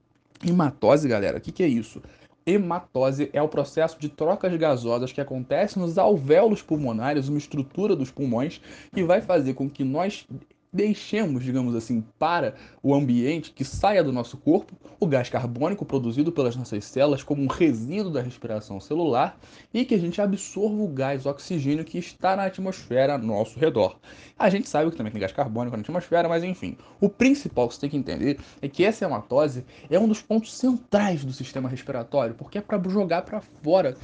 Hematose, 0.43 1.07
galera, 1.07 1.37
o 1.37 1.41
que, 1.41 1.51
que 1.51 1.61
é 1.61 1.67
isso? 1.67 2.01
Hematose 2.47 3.29
é 3.33 3.41
o 3.41 3.47
processo 3.47 3.99
de 3.99 4.07
trocas 4.07 4.55
gasosas 4.55 5.11
que 5.11 5.19
acontece 5.19 5.79
nos 5.79 5.97
alvéolos 5.97 6.61
pulmonares, 6.61 7.27
uma 7.27 7.39
estrutura 7.39 7.95
dos 7.95 8.11
pulmões, 8.11 8.61
que 8.93 9.03
vai 9.03 9.19
fazer 9.19 9.55
com 9.55 9.67
que 9.67 9.83
nós 9.83 10.27
deixemos, 10.75 11.43
digamos 11.43 11.73
assim, 11.73 12.03
para 12.19 12.55
o 12.83 12.93
ambiente 12.93 13.51
que 13.51 13.63
saia 13.63 14.03
do 14.03 14.11
nosso 14.11 14.37
corpo 14.37 14.75
o 14.99 15.07
gás 15.07 15.29
carbônico 15.29 15.85
produzido 15.85 16.31
pelas 16.31 16.55
nossas 16.55 16.83
células 16.85 17.23
como 17.23 17.41
um 17.41 17.47
resíduo 17.47 18.11
da 18.11 18.21
respiração 18.21 18.79
celular 18.79 19.37
e 19.73 19.85
que 19.85 19.95
a 19.95 19.97
gente 19.97 20.21
absorva 20.21 20.81
o 20.81 20.87
gás 20.87 21.25
oxigênio 21.25 21.85
que 21.85 21.97
está 21.97 22.35
na 22.35 22.45
atmosfera 22.45 23.13
ao 23.13 23.19
nosso 23.19 23.57
redor. 23.57 23.97
A 24.37 24.49
gente 24.49 24.67
sabe 24.67 24.91
que 24.91 24.97
também 24.97 25.13
tem 25.13 25.21
gás 25.21 25.31
carbônico 25.31 25.77
na 25.77 25.81
atmosfera, 25.81 26.27
mas 26.27 26.43
enfim, 26.43 26.77
o 26.99 27.07
principal 27.07 27.69
que 27.69 27.75
você 27.75 27.81
tem 27.81 27.89
que 27.89 27.97
entender 27.97 28.37
é 28.61 28.67
que 28.67 28.83
essa 28.83 29.05
hematose 29.05 29.63
é 29.89 29.97
um 29.97 30.07
dos 30.07 30.21
pontos 30.21 30.53
centrais 30.53 31.23
do 31.23 31.31
sistema 31.31 31.69
respiratório, 31.69 32.35
porque 32.35 32.57
é 32.57 32.61
para 32.61 32.81
jogar 32.89 33.21
para 33.21 33.39
fora 33.63 33.95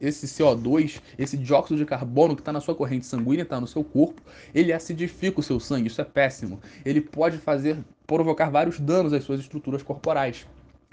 esse 0.00 0.26
CO2, 0.26 1.00
esse 1.18 1.38
dióxido 1.38 1.78
de 1.78 1.86
carbono 1.86 2.34
que 2.34 2.42
está 2.42 2.52
na 2.52 2.60
sua 2.60 2.74
corrente 2.74 3.06
sanguínea, 3.06 3.42
está 3.44 3.58
no 3.58 3.66
seu 3.66 3.82
corpo, 3.82 4.20
ele 4.54 4.72
acidifica 4.72 5.40
o 5.40 5.42
seu 5.42 5.58
sangue, 5.58 5.86
isso 5.86 6.01
é 6.02 6.04
péssimo. 6.04 6.60
Ele 6.84 7.00
pode 7.00 7.38
fazer 7.38 7.78
provocar 8.06 8.50
vários 8.50 8.78
danos 8.78 9.12
às 9.12 9.24
suas 9.24 9.40
estruturas 9.40 9.82
corporais. 9.82 10.46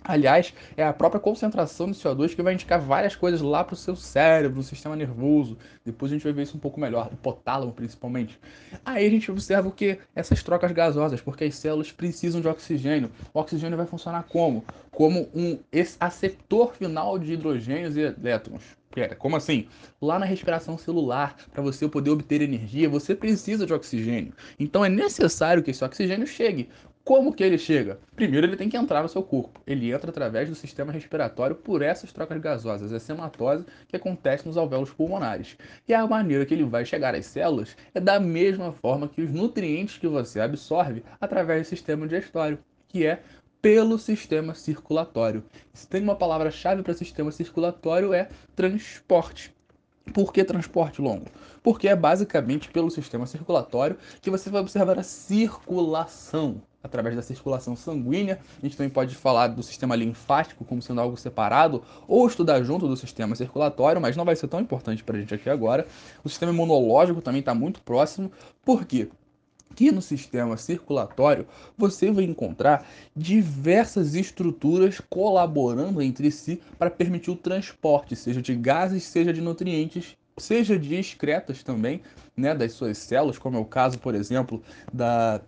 Aliás, 0.04 0.54
é 0.78 0.84
a 0.84 0.94
própria 0.94 1.20
concentração 1.20 1.92
de 1.92 1.98
CO2 1.98 2.34
que 2.34 2.42
vai 2.42 2.54
indicar 2.54 2.80
várias 2.80 3.16
coisas 3.16 3.42
lá 3.42 3.64
para 3.64 3.74
o 3.74 3.78
seu 3.78 3.96
cérebro, 3.96 4.58
no 4.58 4.64
sistema 4.64 4.96
nervoso. 4.96 5.58
Depois 5.84 6.12
a 6.12 6.16
gente 6.16 6.24
vai 6.24 6.32
ver 6.32 6.44
isso 6.44 6.56
um 6.56 6.60
pouco 6.60 6.80
melhor, 6.80 7.10
hipotálamo 7.12 7.74
principalmente. 7.74 8.40
Aí 8.86 9.06
a 9.06 9.10
gente 9.10 9.30
observa 9.30 9.68
o 9.68 9.72
que? 9.72 10.00
Essas 10.16 10.42
trocas 10.42 10.72
gasosas, 10.72 11.20
porque 11.20 11.44
as 11.44 11.56
células 11.56 11.92
precisam 11.92 12.40
de 12.40 12.48
oxigênio. 12.48 13.12
O 13.34 13.40
oxigênio 13.40 13.78
vai 13.78 13.86
funcionar 13.86 14.24
como? 14.24 14.64
Como 14.90 15.28
um 15.36 15.60
aceptor 16.00 16.74
final 16.74 17.20
de 17.20 17.34
hidrogênios 17.34 17.98
e 17.98 18.02
elétrons. 18.02 18.79
Pera, 19.00 19.16
como 19.16 19.38
assim? 19.38 19.66
Lá 20.02 20.20
na 20.20 20.26
respiração 20.26 20.78
celular, 20.78 21.34
para 21.54 21.64
você 21.64 21.88
poder 21.88 22.10
obter 22.10 22.42
energia, 22.42 22.90
você 22.90 23.16
precisa 23.16 23.66
de 23.66 23.74
oxigênio. 23.74 24.34
Então 24.60 24.84
é 24.84 24.90
necessário 24.90 25.64
que 25.64 25.72
esse 25.72 25.82
oxigênio 25.86 26.28
chegue. 26.28 26.68
Como 27.02 27.34
que 27.34 27.42
ele 27.42 27.58
chega? 27.58 27.98
Primeiro 28.14 28.46
ele 28.46 28.58
tem 28.58 28.68
que 28.68 28.76
entrar 28.76 29.02
no 29.02 29.08
seu 29.08 29.24
corpo. 29.24 29.62
Ele 29.66 29.94
entra 29.94 30.10
através 30.10 30.50
do 30.50 30.54
sistema 30.54 30.92
respiratório 30.92 31.56
por 31.56 31.82
essas 31.82 32.12
trocas 32.12 32.42
gasosas, 32.42 32.92
essa 32.92 33.14
hematose 33.14 33.66
que 33.88 33.96
acontece 33.96 34.46
nos 34.46 34.58
alvéolos 34.58 34.92
pulmonares. 34.92 35.58
E 35.88 35.94
a 35.94 36.06
maneira 36.06 36.46
que 36.46 36.54
ele 36.54 36.66
vai 36.66 36.84
chegar 36.84 37.16
às 37.16 37.26
células 37.26 37.78
é 37.94 38.02
da 38.02 38.20
mesma 38.20 38.74
forma 38.74 39.08
que 39.08 39.22
os 39.22 39.30
nutrientes 39.32 39.98
que 39.98 40.10
você 40.10 40.42
absorve 40.42 41.06
através 41.22 41.62
do 41.62 41.70
sistema 41.70 42.06
digestório, 42.06 42.60
que 42.90 43.06
é 43.06 43.24
pelo 43.62 44.00
sistema 44.00 44.56
circulatório. 44.56 45.44
Se 45.74 45.88
tem 45.88 46.02
uma 46.02 46.16
palavra-chave 46.16 46.82
para 46.82 46.94
sistema 46.94 47.32
circulatório 47.32 48.14
é 48.14 48.30
transporte. 48.56 49.54
Por 50.14 50.34
que 50.34 50.44
transporte 50.44 51.02
longo? 51.02 51.26
Porque 51.62 51.88
é 51.88 51.96
basicamente 51.96 52.70
pelo 52.70 52.90
sistema 52.90 53.28
circulatório 53.28 53.98
que 54.22 54.30
você 54.30 54.50
vai 54.50 54.62
observar 54.62 54.98
a 54.98 55.04
circulação 55.04 56.62
através 56.82 57.16
da 57.16 57.22
circulação 57.22 57.76
sanguínea. 57.76 58.40
A 58.58 58.66
gente 58.66 58.78
também 58.78 58.90
pode 58.90 59.14
falar 59.16 59.48
do 59.48 59.62
sistema 59.62 59.96
linfático 59.96 60.64
como 60.64 60.82
sendo 60.82 61.02
algo 61.02 61.18
separado, 61.18 61.84
ou 62.08 62.26
estudar 62.26 62.64
junto 62.64 62.88
do 62.88 62.96
sistema 62.96 63.36
circulatório, 63.36 64.02
mas 64.02 64.16
não 64.16 64.26
vai 64.26 64.36
ser 64.36 64.48
tão 64.48 64.62
importante 64.62 65.04
para 65.04 65.18
a 65.18 65.20
gente 65.20 65.34
aqui 65.34 65.50
agora. 65.50 65.86
O 66.24 66.30
sistema 66.30 66.52
imunológico 66.52 67.22
também 67.22 67.42
está 67.42 67.54
muito 67.54 67.82
próximo. 67.82 68.32
Por 68.64 68.86
quê? 68.86 69.10
Que 69.76 69.92
no 69.92 70.02
sistema 70.02 70.58
circulatório 70.58 71.48
você 71.78 72.12
vai 72.12 72.24
encontrar 72.24 72.86
diversas 73.16 74.16
estruturas 74.16 75.02
colaborando 75.10 76.02
entre 76.02 76.32
si 76.32 76.62
para 76.78 76.90
permitir 76.90 77.32
o 77.32 77.36
transporte, 77.36 78.16
seja 78.16 78.42
de 78.42 78.56
gases, 78.56 79.04
seja 79.04 79.32
de 79.32 79.42
nutrientes, 79.42 80.18
seja 80.38 80.78
de 80.78 80.96
excretas 80.96 81.64
também, 81.64 82.02
né, 82.36 82.56
das 82.56 82.74
suas 82.74 82.98
células, 82.98 83.38
como 83.38 83.58
é 83.58 83.60
o 83.60 83.66
caso, 83.66 84.00
por 84.00 84.16
exemplo, 84.16 84.62
da 84.92 85.42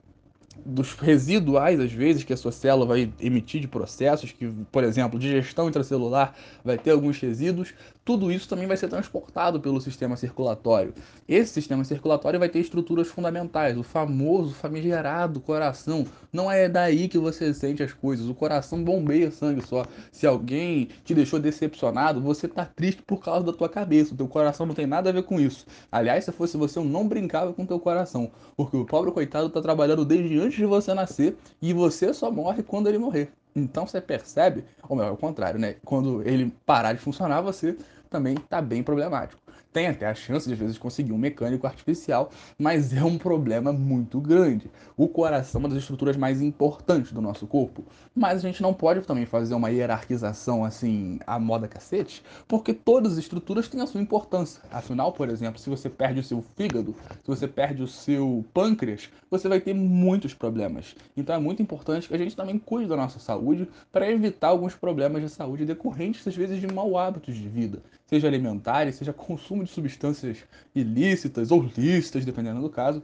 dos 0.66 0.94
residuais, 0.94 1.80
às 1.80 1.92
vezes, 1.92 2.24
que 2.24 2.34
a 2.34 2.38
sua 2.38 2.52
célula 2.52 2.86
vai 2.86 3.12
emitir 3.20 3.62
de 3.62 3.68
processos, 3.68 4.32
que, 4.32 4.48
por 4.72 4.84
exemplo, 4.84 5.20
digestão 5.20 5.68
intracelular 5.68 6.34
vai 6.64 6.78
ter 6.78 6.92
alguns 6.92 7.20
resíduos, 7.20 7.74
tudo 8.04 8.32
isso 8.32 8.50
também 8.50 8.68
vai 8.68 8.76
ser 8.76 8.88
transportado 8.88 9.60
pelo 9.60 9.80
sistema 9.80 10.18
circulatório. 10.18 10.94
Esse 11.28 11.54
sistema 11.54 11.84
circulatório 11.84 12.40
vai 12.40 12.50
ter 12.50 12.60
estruturas 12.60 13.08
fundamentais, 13.08 13.78
o 13.78 13.84
famoso 13.84 14.56
famigerado 14.56 15.40
coração. 15.40 16.06
Não 16.34 16.52
é 16.52 16.68
daí 16.68 17.08
que 17.08 17.20
você 17.20 17.54
sente 17.54 17.84
as 17.84 17.94
coisas, 17.94 18.28
o 18.28 18.34
coração 18.34 18.84
bombeia 18.84 19.30
sangue 19.30 19.62
só. 19.66 19.86
Se 20.12 20.26
alguém 20.26 20.90
te 21.06 21.14
deixou 21.14 21.40
decepcionado, 21.40 22.20
você 22.20 22.48
tá 22.48 22.66
triste 22.66 23.04
por 23.04 23.24
causa 23.24 23.46
da 23.46 23.54
tua 23.54 23.70
cabeça, 23.70 24.14
o 24.14 24.18
teu 24.18 24.28
coração 24.28 24.66
não 24.66 24.74
tem 24.74 24.88
nada 24.88 25.10
a 25.10 25.14
ver 25.14 25.24
com 25.24 25.40
isso. 25.40 25.66
Aliás, 25.92 26.26
se 26.26 26.32
fosse 26.32 26.58
você, 26.58 26.80
eu 26.80 26.84
não 26.84 27.08
brincava 27.08 27.54
com 27.54 27.64
o 27.64 27.68
teu 27.68 27.80
coração, 27.80 28.32
porque 28.58 28.76
o 28.76 28.86
pobre 28.86 29.12
coitado 29.12 29.50
tá 29.50 29.62
trabalhando 29.62 30.04
desde 30.04 30.40
antes 30.40 30.51
de 30.58 30.66
você 30.66 30.94
nascer 30.94 31.36
e 31.62 31.74
você 31.74 32.14
só 32.14 32.32
morre 32.32 32.64
quando 32.64 32.88
ele 32.88 32.98
morrer. 32.98 33.32
Então 33.56 33.86
você 33.86 34.00
percebe, 34.00 34.64
ou 34.88 34.96
melhor, 34.96 35.10
ao 35.10 35.18
contrário, 35.18 35.60
né? 35.60 35.76
Quando 35.84 36.22
ele 36.28 36.54
parar 36.66 36.94
de 36.94 37.00
funcionar, 37.00 37.42
você 37.42 37.76
também 38.10 38.36
está 38.36 38.62
bem 38.62 38.84
problemático. 38.84 39.41
Tem 39.74 39.88
até 39.88 40.06
a 40.06 40.14
chance 40.14 40.46
de 40.48 40.54
às 40.54 40.60
vezes 40.60 40.78
conseguir 40.78 41.14
um 41.14 41.18
mecânico 41.18 41.66
artificial, 41.66 42.30
mas 42.60 42.94
é 42.94 43.04
um 43.04 43.18
problema 43.18 43.72
muito 43.72 44.20
grande. 44.20 44.70
O 44.98 45.08
coração 45.08 45.60
é 45.60 45.64
uma 45.64 45.70
das 45.70 45.78
estruturas 45.78 46.18
mais 46.18 46.42
importantes 46.42 47.14
do 47.14 47.22
nosso 47.22 47.48
corpo, 47.48 47.86
mas 48.14 48.40
a 48.40 48.42
gente 48.42 48.62
não 48.62 48.74
pode 48.74 49.02
também 49.02 49.26
fazer 49.26 49.56
uma 49.56 49.70
hierarquização 49.70 50.66
assim 50.66 51.20
à 51.26 51.40
moda 51.40 51.70
cacete, 51.70 52.22
porque 52.50 52.74
todas 52.74 53.14
as 53.14 53.20
estruturas 53.20 53.70
têm 53.70 53.80
a 53.80 53.88
sua 53.88 54.02
importância. 54.02 54.62
Afinal, 54.70 55.14
por 55.14 55.30
exemplo, 55.30 55.58
se 55.58 55.70
você 55.70 55.90
perde 55.90 56.20
o 56.20 56.24
seu 56.24 56.44
fígado, 56.58 56.94
se 57.24 57.28
você 57.28 57.48
perde 57.48 57.82
o 57.82 57.88
seu 57.88 58.44
pâncreas, 58.54 59.10
você 59.30 59.48
vai 59.48 59.62
ter 59.62 59.74
muitos 59.74 60.34
problemas. 60.34 60.96
Então 61.16 61.34
é 61.34 61.40
muito 61.40 61.62
importante 61.62 62.10
que 62.10 62.14
a 62.14 62.18
gente 62.18 62.36
também 62.36 62.60
cuide 62.60 62.90
da 62.90 62.98
nossa 62.98 63.20
saúde 63.20 63.70
para 63.90 64.12
evitar 64.12 64.50
alguns 64.50 64.76
problemas 64.76 65.22
de 65.22 65.30
saúde 65.30 65.66
decorrentes 65.66 66.28
às 66.28 66.36
vezes 66.36 66.60
de 66.60 66.68
mau 66.68 66.98
hábitos 66.98 67.36
de 67.36 67.48
vida 67.48 67.82
seja 68.12 68.28
alimentares, 68.28 68.96
seja 68.96 69.14
consumo 69.14 69.64
de 69.64 69.70
substâncias 69.70 70.44
ilícitas 70.76 71.50
ou 71.50 71.64
lícitas, 71.78 72.26
dependendo 72.26 72.62
do 72.62 72.70
caso. 72.70 73.02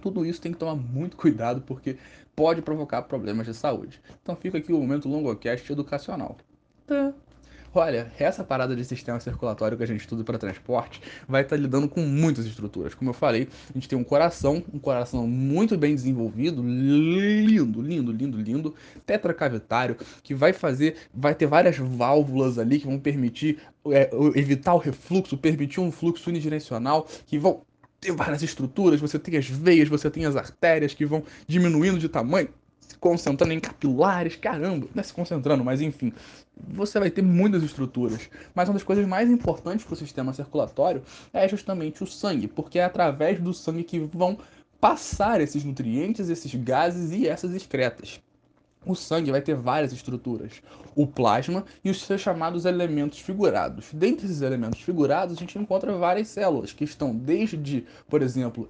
Tudo 0.00 0.24
isso 0.24 0.40
tem 0.40 0.52
que 0.52 0.58
tomar 0.58 0.76
muito 0.76 1.16
cuidado 1.16 1.60
porque 1.62 1.98
pode 2.36 2.62
provocar 2.62 3.02
problemas 3.02 3.46
de 3.46 3.54
saúde. 3.54 4.00
Então 4.22 4.36
fica 4.36 4.58
aqui 4.58 4.72
o 4.72 4.78
momento 4.78 5.08
longocast 5.08 5.72
educacional. 5.72 6.36
Tá. 6.86 7.12
Olha, 7.76 8.12
essa 8.20 8.44
parada 8.44 8.76
de 8.76 8.84
sistema 8.84 9.18
circulatório 9.18 9.76
que 9.76 9.82
a 9.82 9.86
gente 9.86 10.02
estuda 10.02 10.22
para 10.22 10.38
transporte 10.38 11.02
vai 11.26 11.42
estar 11.42 11.56
tá 11.56 11.60
lidando 11.60 11.88
com 11.88 12.02
muitas 12.02 12.46
estruturas. 12.46 12.94
Como 12.94 13.10
eu 13.10 13.14
falei, 13.14 13.48
a 13.68 13.72
gente 13.72 13.88
tem 13.88 13.98
um 13.98 14.04
coração, 14.04 14.62
um 14.72 14.78
coração 14.78 15.26
muito 15.26 15.76
bem 15.76 15.92
desenvolvido, 15.92 16.62
lindo, 16.62 17.82
lindo, 17.82 18.12
lindo, 18.12 18.40
lindo, 18.40 18.74
tetracavitário, 19.04 19.96
que 20.22 20.32
vai 20.36 20.52
fazer, 20.52 20.94
vai 21.12 21.34
ter 21.34 21.46
várias 21.46 21.76
válvulas 21.76 22.60
ali 22.60 22.78
que 22.78 22.86
vão 22.86 23.00
permitir 23.00 23.58
é, 23.90 24.08
evitar 24.36 24.74
o 24.74 24.78
refluxo, 24.78 25.36
permitir 25.36 25.80
um 25.80 25.90
fluxo 25.90 26.30
unidirecional, 26.30 27.08
que 27.26 27.36
vão 27.40 27.62
ter 28.00 28.12
várias 28.12 28.44
estruturas, 28.44 29.00
você 29.00 29.18
tem 29.18 29.36
as 29.36 29.48
veias, 29.48 29.88
você 29.88 30.08
tem 30.08 30.26
as 30.26 30.36
artérias 30.36 30.94
que 30.94 31.04
vão 31.04 31.24
diminuindo 31.48 31.98
de 31.98 32.08
tamanho 32.08 32.48
se 32.88 32.96
concentrando 32.98 33.52
em 33.52 33.60
capilares, 33.60 34.36
caramba, 34.36 34.86
não 34.94 35.00
é 35.00 35.02
se 35.02 35.12
concentrando, 35.12 35.64
mas 35.64 35.80
enfim, 35.80 36.12
você 36.56 36.98
vai 36.98 37.10
ter 37.10 37.22
muitas 37.22 37.62
estruturas. 37.62 38.28
Mas 38.54 38.68
uma 38.68 38.74
das 38.74 38.82
coisas 38.82 39.06
mais 39.06 39.30
importantes 39.30 39.84
para 39.84 39.94
o 39.94 39.96
sistema 39.96 40.32
circulatório 40.32 41.02
é 41.32 41.48
justamente 41.48 42.02
o 42.02 42.06
sangue, 42.06 42.46
porque 42.46 42.78
é 42.78 42.84
através 42.84 43.40
do 43.40 43.52
sangue 43.52 43.84
que 43.84 43.98
vão 43.98 44.38
passar 44.80 45.40
esses 45.40 45.64
nutrientes, 45.64 46.28
esses 46.28 46.54
gases 46.54 47.10
e 47.12 47.26
essas 47.26 47.54
excretas. 47.54 48.20
O 48.86 48.94
sangue 48.94 49.30
vai 49.30 49.40
ter 49.40 49.54
várias 49.54 49.92
estruturas, 49.92 50.62
o 50.94 51.06
plasma 51.06 51.64
e 51.82 51.90
os 51.90 52.02
seus 52.02 52.20
chamados 52.20 52.64
elementos 52.64 53.18
figurados. 53.18 53.86
Dentre 53.92 54.26
esses 54.26 54.42
elementos 54.42 54.80
figurados, 54.80 55.36
a 55.36 55.40
gente 55.40 55.58
encontra 55.58 55.96
várias 55.96 56.28
células 56.28 56.72
que 56.72 56.84
estão 56.84 57.14
desde, 57.14 57.84
por 58.08 58.20
exemplo, 58.20 58.68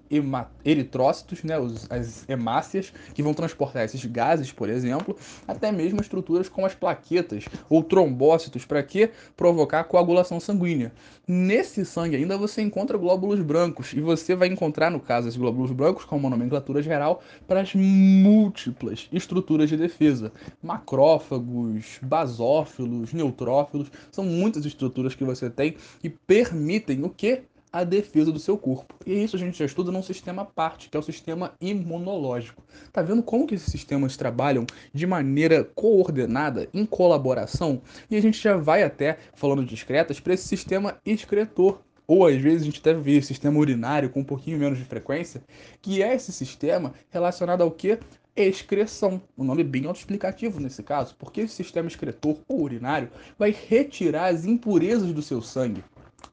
eritrócitos, 0.65 1.43
né, 1.43 1.55
as 1.91 2.29
hemácias, 2.29 2.93
que 3.13 3.23
vão 3.23 3.35
transportar 3.35 3.85
esses 3.85 4.05
gases, 4.05 4.53
por 4.53 4.69
exemplo, 4.69 5.17
até 5.49 5.73
mesmo 5.73 6.01
estruturas 6.01 6.49
como 6.49 6.67
as 6.67 6.75
plaquetas 6.75 7.45
ou 7.69 7.83
trombócitos, 7.83 8.65
para 8.65 8.83
que 8.83 9.11
provocar 9.37 9.85
coagulação 9.85 10.39
sanguínea. 10.39 10.93
Nesse 11.27 11.85
sangue 11.85 12.17
ainda 12.17 12.37
você 12.37 12.63
encontra 12.63 12.99
glóbulos 12.99 13.41
brancos. 13.41 13.93
E 13.95 14.01
você 14.01 14.35
vai 14.35 14.49
encontrar, 14.49 14.91
no 14.91 15.01
caso, 15.01 15.27
esses 15.27 15.41
glóbulos 15.41 15.73
brancos 15.73 16.05
como 16.05 16.29
nomenclatura 16.29 16.83
geral 16.83 17.23
para 17.47 17.63
as 17.63 17.75
múltiplas 17.75 19.09
estruturas 19.11 19.69
de 19.69 19.77
defesa 19.77 20.04
defesa. 20.05 20.33
Macrófagos, 20.63 21.99
basófilos, 22.03 23.13
neutrófilos, 23.13 23.91
são 24.11 24.25
muitas 24.25 24.65
estruturas 24.67 25.15
que 25.15 25.25
você 25.25 25.49
tem 25.49 25.77
que 26.01 26.11
permitem 26.11 27.03
o 27.05 27.09
que? 27.09 27.43
a 27.73 27.83
defesa 27.83 28.31
do 28.31 28.39
seu 28.39 28.57
corpo. 28.57 28.95
E 29.05 29.25
isso 29.25 29.35
a 29.35 29.39
gente 29.39 29.59
já 29.59 29.65
estuda 29.65 29.91
num 29.91 30.01
sistema 30.01 30.43
à 30.43 30.45
parte, 30.45 30.89
que 30.89 30.97
é 30.97 31.01
o 31.01 31.03
sistema 31.03 31.55
imunológico. 31.61 32.63
Tá 32.93 33.03
vendo 33.03 33.21
como 33.21 33.49
que 33.49 33.57
esses 33.57 33.69
sistemas 33.69 34.17
trabalham 34.17 34.65
de 34.93 35.05
maneira 35.09 35.65
coordenada, 35.75 36.69
em 36.73 36.87
colaboração? 36.87 37.83
E 38.09 38.17
a 38.17 38.23
gente 38.23 38.41
já 38.41 38.57
vai 38.57 38.85
até, 38.85 39.19
falando 39.35 39.65
de 39.65 39.75
excretas, 39.75 40.21
para 40.21 40.35
esse 40.35 40.47
sistema 40.47 40.99
excretor, 41.05 41.81
ou 42.07 42.25
às 42.25 42.37
vezes 42.37 42.63
a 42.63 42.67
gente 42.67 42.81
deve 42.81 43.01
ver 43.01 43.25
sistema 43.25 43.59
urinário 43.59 44.09
com 44.09 44.21
um 44.21 44.25
pouquinho 44.25 44.57
menos 44.57 44.79
de 44.79 44.85
frequência, 44.85 45.43
que 45.83 46.01
é 46.01 46.15
esse 46.15 46.31
sistema 46.31 46.95
relacionado 47.11 47.63
ao 47.63 47.73
que? 47.73 47.99
Excreção. 48.37 49.23
Um 49.37 49.45
nome 49.45 49.63
bem 49.63 49.87
autoexplicativo 49.87 50.61
nesse 50.61 50.83
caso, 50.83 51.15
porque 51.19 51.43
esse 51.43 51.55
sistema 51.55 51.89
excretor 51.89 52.39
ou 52.49 52.63
urinário 52.63 53.11
vai 53.39 53.51
retirar 53.51 54.27
as 54.27 54.45
impurezas 54.45 55.13
do 55.13 55.23
seu 55.23 55.41
sangue 55.41 55.85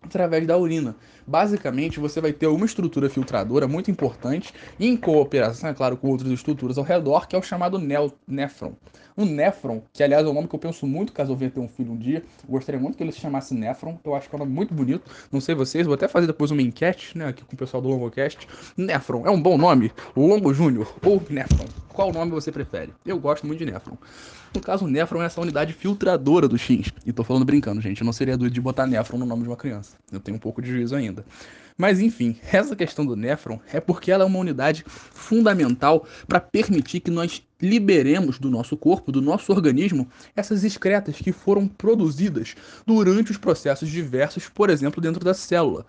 através 0.02 0.46
da 0.48 0.58
urina. 0.58 0.96
Basicamente, 1.26 2.00
você 2.00 2.20
vai 2.20 2.34
ter 2.34 2.48
uma 2.48 2.66
estrutura 2.66 3.10
filtradora 3.10 3.68
muito 3.68 3.92
importante, 3.92 4.54
em 4.80 4.98
cooperação, 4.98 5.70
é 5.70 5.74
claro, 5.74 5.98
com 5.98 6.10
outras 6.10 6.32
estruturas 6.32 6.78
ao 6.78 6.84
redor, 6.84 7.28
que 7.28 7.36
é 7.36 7.40
o 7.40 7.44
chamado 7.44 7.80
néfron. 8.28 8.74
O 9.16 9.26
néfron, 9.26 9.82
que 9.92 10.02
aliás 10.02 10.26
é 10.26 10.30
um 10.30 10.34
nome 10.34 10.48
que 10.48 10.56
eu 10.56 10.60
penso 10.60 10.88
muito 10.88 11.12
caso 11.12 11.34
eu 11.34 11.36
venha 11.36 11.52
ter 11.52 11.60
um 11.60 11.68
filho 11.68 11.92
um 11.92 11.98
dia, 11.98 12.24
gostaria 12.48 12.80
muito 12.80 12.98
que 12.98 13.04
ele 13.04 13.12
se 13.12 13.20
chamasse 13.20 13.54
néfron, 13.54 14.00
eu 14.04 14.16
acho 14.16 14.30
que 14.30 14.36
é 14.36 14.38
um 14.38 14.40
nome 14.40 14.54
muito 14.54 14.74
bonito, 14.74 15.12
não 15.32 15.42
sei 15.42 15.54
vocês, 15.54 15.86
vou 15.86 15.96
até 15.96 16.08
fazer 16.08 16.28
depois 16.28 16.50
uma 16.50 16.62
enquete, 16.62 17.18
né, 17.18 17.28
aqui 17.28 17.44
com 17.44 17.54
o 17.54 17.58
pessoal 17.58 17.84
do 17.84 17.90
Longocast. 17.90 18.48
Néfron, 18.78 19.26
é 19.26 19.30
um 19.30 19.42
bom 19.42 19.58
nome? 19.58 19.92
Longo 20.16 20.54
Júnior 20.54 20.96
ou 21.06 21.22
Néfron? 21.30 21.66
Qual 21.94 22.14
nome 22.14 22.32
você 22.32 22.52
prefere? 22.52 22.94
Eu 23.06 23.20
gosto 23.20 23.46
muito 23.46 23.60
de 23.60 23.66
Nefron. 23.70 23.98
No 24.56 24.62
caso, 24.62 24.86
o 24.86 24.88
Nefron 24.88 25.22
é 25.22 25.26
essa 25.26 25.42
unidade 25.42 25.74
filtradora 25.74 26.48
do 26.48 26.58
X. 26.58 26.92
E 27.06 27.12
tô 27.12 27.24
falando 27.24 27.46
brincando, 27.46 27.82
gente. 27.82 28.02
Eu 28.02 28.06
não 28.06 28.14
seria 28.14 28.38
doido 28.38 28.54
de 28.54 28.62
botar 28.62 28.88
Nefron 28.88 29.18
no 29.18 29.26
nome 29.26 29.44
de 29.44 29.50
uma 29.50 29.58
criança. 29.58 29.98
Eu 30.12 30.20
tenho 30.20 30.38
um 30.38 30.40
pouco 30.40 30.62
de 30.62 30.70
juízo 30.70 30.96
ainda. 30.96 31.11
Mas 31.78 32.00
enfim, 32.00 32.38
essa 32.52 32.76
questão 32.76 33.06
do 33.06 33.16
Nefron 33.16 33.60
é 33.74 33.80
porque 33.80 34.12
ela 34.12 34.24
é 34.24 34.28
uma 34.28 34.38
unidade 34.38 34.84
fundamental 34.88 36.06
para 36.28 36.40
permitir 36.40 37.00
que 37.00 37.10
nós 37.10 37.42
liberemos 37.60 38.38
do 38.38 38.50
nosso 38.50 38.78
corpo, 38.78 39.12
do 39.12 39.22
nosso 39.22 39.52
organismo, 39.52 40.08
essas 40.36 40.64
excretas 40.64 41.16
que 41.16 41.32
foram 41.32 41.68
produzidas 41.68 42.56
durante 42.86 43.32
os 43.32 43.38
processos 43.38 43.90
diversos, 43.90 44.48
por 44.48 44.70
exemplo, 44.70 45.02
dentro 45.02 45.24
da 45.24 45.34
célula. 45.34 45.86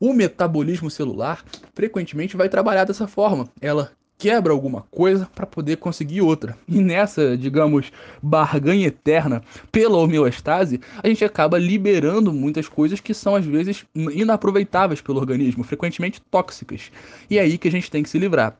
O 0.00 0.12
metabolismo 0.12 0.90
celular 0.90 1.44
frequentemente 1.74 2.36
vai 2.36 2.48
trabalhar 2.48 2.84
dessa 2.84 3.06
forma. 3.06 3.48
Ela 3.60 3.92
quebra 4.18 4.52
alguma 4.52 4.82
coisa 4.90 5.28
para 5.34 5.46
poder 5.46 5.76
conseguir 5.76 6.22
outra. 6.22 6.56
E 6.68 6.80
nessa, 6.80 7.36
digamos, 7.36 7.92
barganha 8.22 8.86
eterna 8.86 9.42
pela 9.70 9.98
homeostase, 9.98 10.80
a 11.02 11.08
gente 11.08 11.24
acaba 11.24 11.58
liberando 11.58 12.32
muitas 12.32 12.68
coisas 12.68 13.00
que 13.00 13.14
são 13.14 13.34
às 13.34 13.44
vezes 13.44 13.84
inaproveitáveis 13.94 15.00
pelo 15.00 15.18
organismo, 15.18 15.64
frequentemente 15.64 16.20
tóxicas. 16.30 16.90
E 17.28 17.38
é 17.38 17.42
aí 17.42 17.58
que 17.58 17.68
a 17.68 17.70
gente 17.70 17.90
tem 17.90 18.02
que 18.02 18.08
se 18.08 18.18
livrar. 18.18 18.56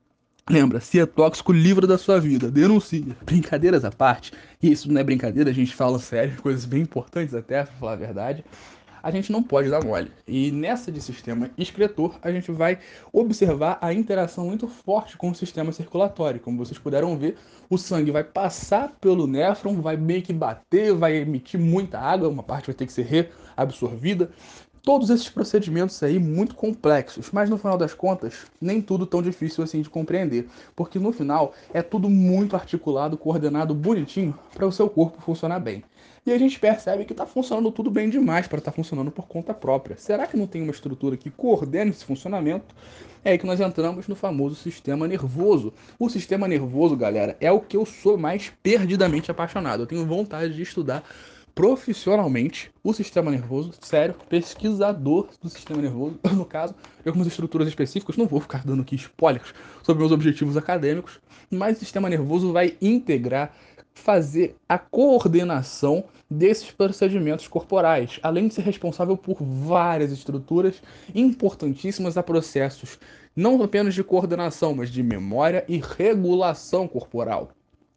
Lembra, 0.49 0.79
se 0.79 1.01
é 1.01 1.07
tóxico, 1.07 1.53
livra 1.53 1.87
da 1.87 1.97
sua 1.97 2.21
vida, 2.21 2.51
denuncia. 2.51 3.17
Brincadeiras 3.25 3.83
à 3.83 3.91
parte, 3.91 4.31
e 4.63 4.71
isso 4.71 4.93
não 4.93 5.01
é 5.01 5.05
brincadeira, 5.05 5.49
a 5.49 5.55
gente 5.55 5.75
fala 5.75 5.99
sério, 5.99 6.37
coisas 6.43 6.67
bem 6.67 6.83
importantes 6.83 7.35
até, 7.35 7.63
pra 7.63 7.73
falar 7.77 7.93
a 7.93 7.97
verdade 7.97 8.45
a 9.05 9.11
gente 9.11 9.31
não 9.31 9.43
pode 9.43 9.69
dar 9.69 9.85
mole. 9.85 10.11
E 10.27 10.51
nessa 10.51 10.91
de 10.91 10.99
sistema 10.99 11.51
excretor, 11.59 12.15
a 12.23 12.33
gente 12.33 12.51
vai 12.51 12.79
observar 13.13 13.77
a 13.83 13.93
interação 13.93 14.47
muito 14.47 14.67
forte 14.67 15.19
com 15.19 15.29
o 15.29 15.35
sistema 15.35 15.73
circulatório. 15.73 16.41
Como 16.41 16.57
vocês 16.57 16.79
puderam 16.79 17.15
ver, 17.19 17.37
o 17.69 17.77
sangue 17.77 18.11
vai 18.11 18.25
passar 18.25 18.97
pelo 19.03 19.27
néfron, 19.27 19.83
vai 19.83 19.99
meio 19.99 20.23
que 20.23 20.33
bater, 20.33 20.95
vai 20.95 21.17
emitir 21.17 21.61
muita 21.61 21.99
água, 21.99 22.31
uma 22.31 22.43
parte 22.43 22.69
vai 22.69 22.75
ter 22.75 22.87
que 22.87 22.95
ser 22.95 23.05
reabsorvida. 23.57 24.31
Todos 24.83 25.11
esses 25.11 25.29
procedimentos 25.29 26.03
aí 26.03 26.19
muito 26.19 26.55
complexos, 26.55 27.31
mas 27.31 27.51
no 27.51 27.59
final 27.59 27.77
das 27.77 27.93
contas, 27.93 28.47
nem 28.59 28.81
tudo 28.81 29.07
tão 29.07 29.21
difícil 29.23 29.63
assim 29.63 29.83
de 29.83 29.91
compreender, 29.91 30.47
porque 30.75 30.99
no 30.99 31.13
final 31.13 31.53
é 31.75 31.83
tudo 31.83 32.09
muito 32.09 32.57
articulado, 32.57 33.19
coordenado 33.19 33.75
bonitinho 33.75 34.39
para 34.55 34.67
o 34.67 34.73
seu 34.73 34.89
corpo 34.89 35.21
funcionar 35.21 35.59
bem. 35.59 35.83
E 36.27 36.33
a 36.33 36.39
gente 36.39 36.59
percebe 36.59 37.05
que 37.05 37.13
está 37.13 37.27
funcionando 37.27 37.71
tudo 37.71 37.91
bem 37.91 38.09
demais 38.09 38.49
para 38.49 38.59
estar 38.59 38.71
tá 38.71 38.75
funcionando 38.75 39.11
por 39.11 39.27
conta 39.27 39.53
própria. 39.53 39.97
Será 39.99 40.27
que 40.27 40.39
não 40.39 40.47
tem 40.47 40.63
uma 40.63 40.71
estrutura 40.71 41.19
que 41.19 41.31
coordene 41.31 41.91
esse 41.91 42.03
funcionamento? 42.03 42.75
É 43.23 43.33
aí 43.33 43.39
que 43.39 43.45
nós 43.45 43.61
entramos 43.61 44.09
no 44.09 44.17
famoso 44.17 44.55
sistema 44.55 45.07
nervoso. 45.07 45.71
O 45.99 46.09
sistema 46.09 46.49
nervoso, 46.49 46.97
galera, 46.97 47.37
é 47.41 47.53
o 47.53 47.61
que 47.61 47.77
eu 47.77 47.85
sou 47.85 48.17
mais 48.17 48.51
perdidamente 48.63 49.31
apaixonado. 49.31 49.83
Eu 49.83 49.87
tenho 49.87 50.07
vontade 50.07 50.55
de 50.55 50.63
estudar 50.63 51.05
profissionalmente 51.55 52.71
o 52.83 52.93
sistema 52.93 53.31
nervoso, 53.31 53.73
sério, 53.81 54.15
pesquisador 54.29 55.29
do 55.43 55.49
sistema 55.51 55.83
nervoso. 55.83 56.19
No 56.35 56.45
caso, 56.45 56.75
eu 57.05 57.13
com 57.13 57.23
estruturas 57.23 57.69
específicas, 57.69 58.17
não 58.17 58.27
vou 58.27 58.41
ficar 58.41 58.65
dando 58.65 58.83
aqui 58.83 58.97
spoilers 58.97 59.55
sobre 59.83 60.01
meus 60.01 60.11
objetivos 60.11 60.57
acadêmicos, 60.57 61.21
mas 61.51 61.77
o 61.77 61.81
sistema 61.81 62.09
nervoso 62.09 62.53
vai 62.53 62.77
integrar 62.81 63.55
fazer 63.95 64.57
a 64.69 64.79
coordenação 64.79 66.05
desses 66.31 66.71
procedimentos 66.71 67.49
corporais, 67.49 68.19
além 68.23 68.49
de 68.49 68.55
ser 68.55 68.63
responsável 68.63 69.17
por 69.17 69.43
várias 69.43 70.13
estruturas 70.13 70.83
importantíssimas 71.15 72.17
a 72.17 72.23
processos 72.23 72.99
não 73.37 73.63
apenas 73.63 73.95
de 73.95 74.05
coordenação, 74.05 74.75
mas 74.75 74.91
de 74.91 75.03
memória 75.03 75.65
e 75.69 75.79
regulação 75.79 76.87
corporal. 76.87 77.51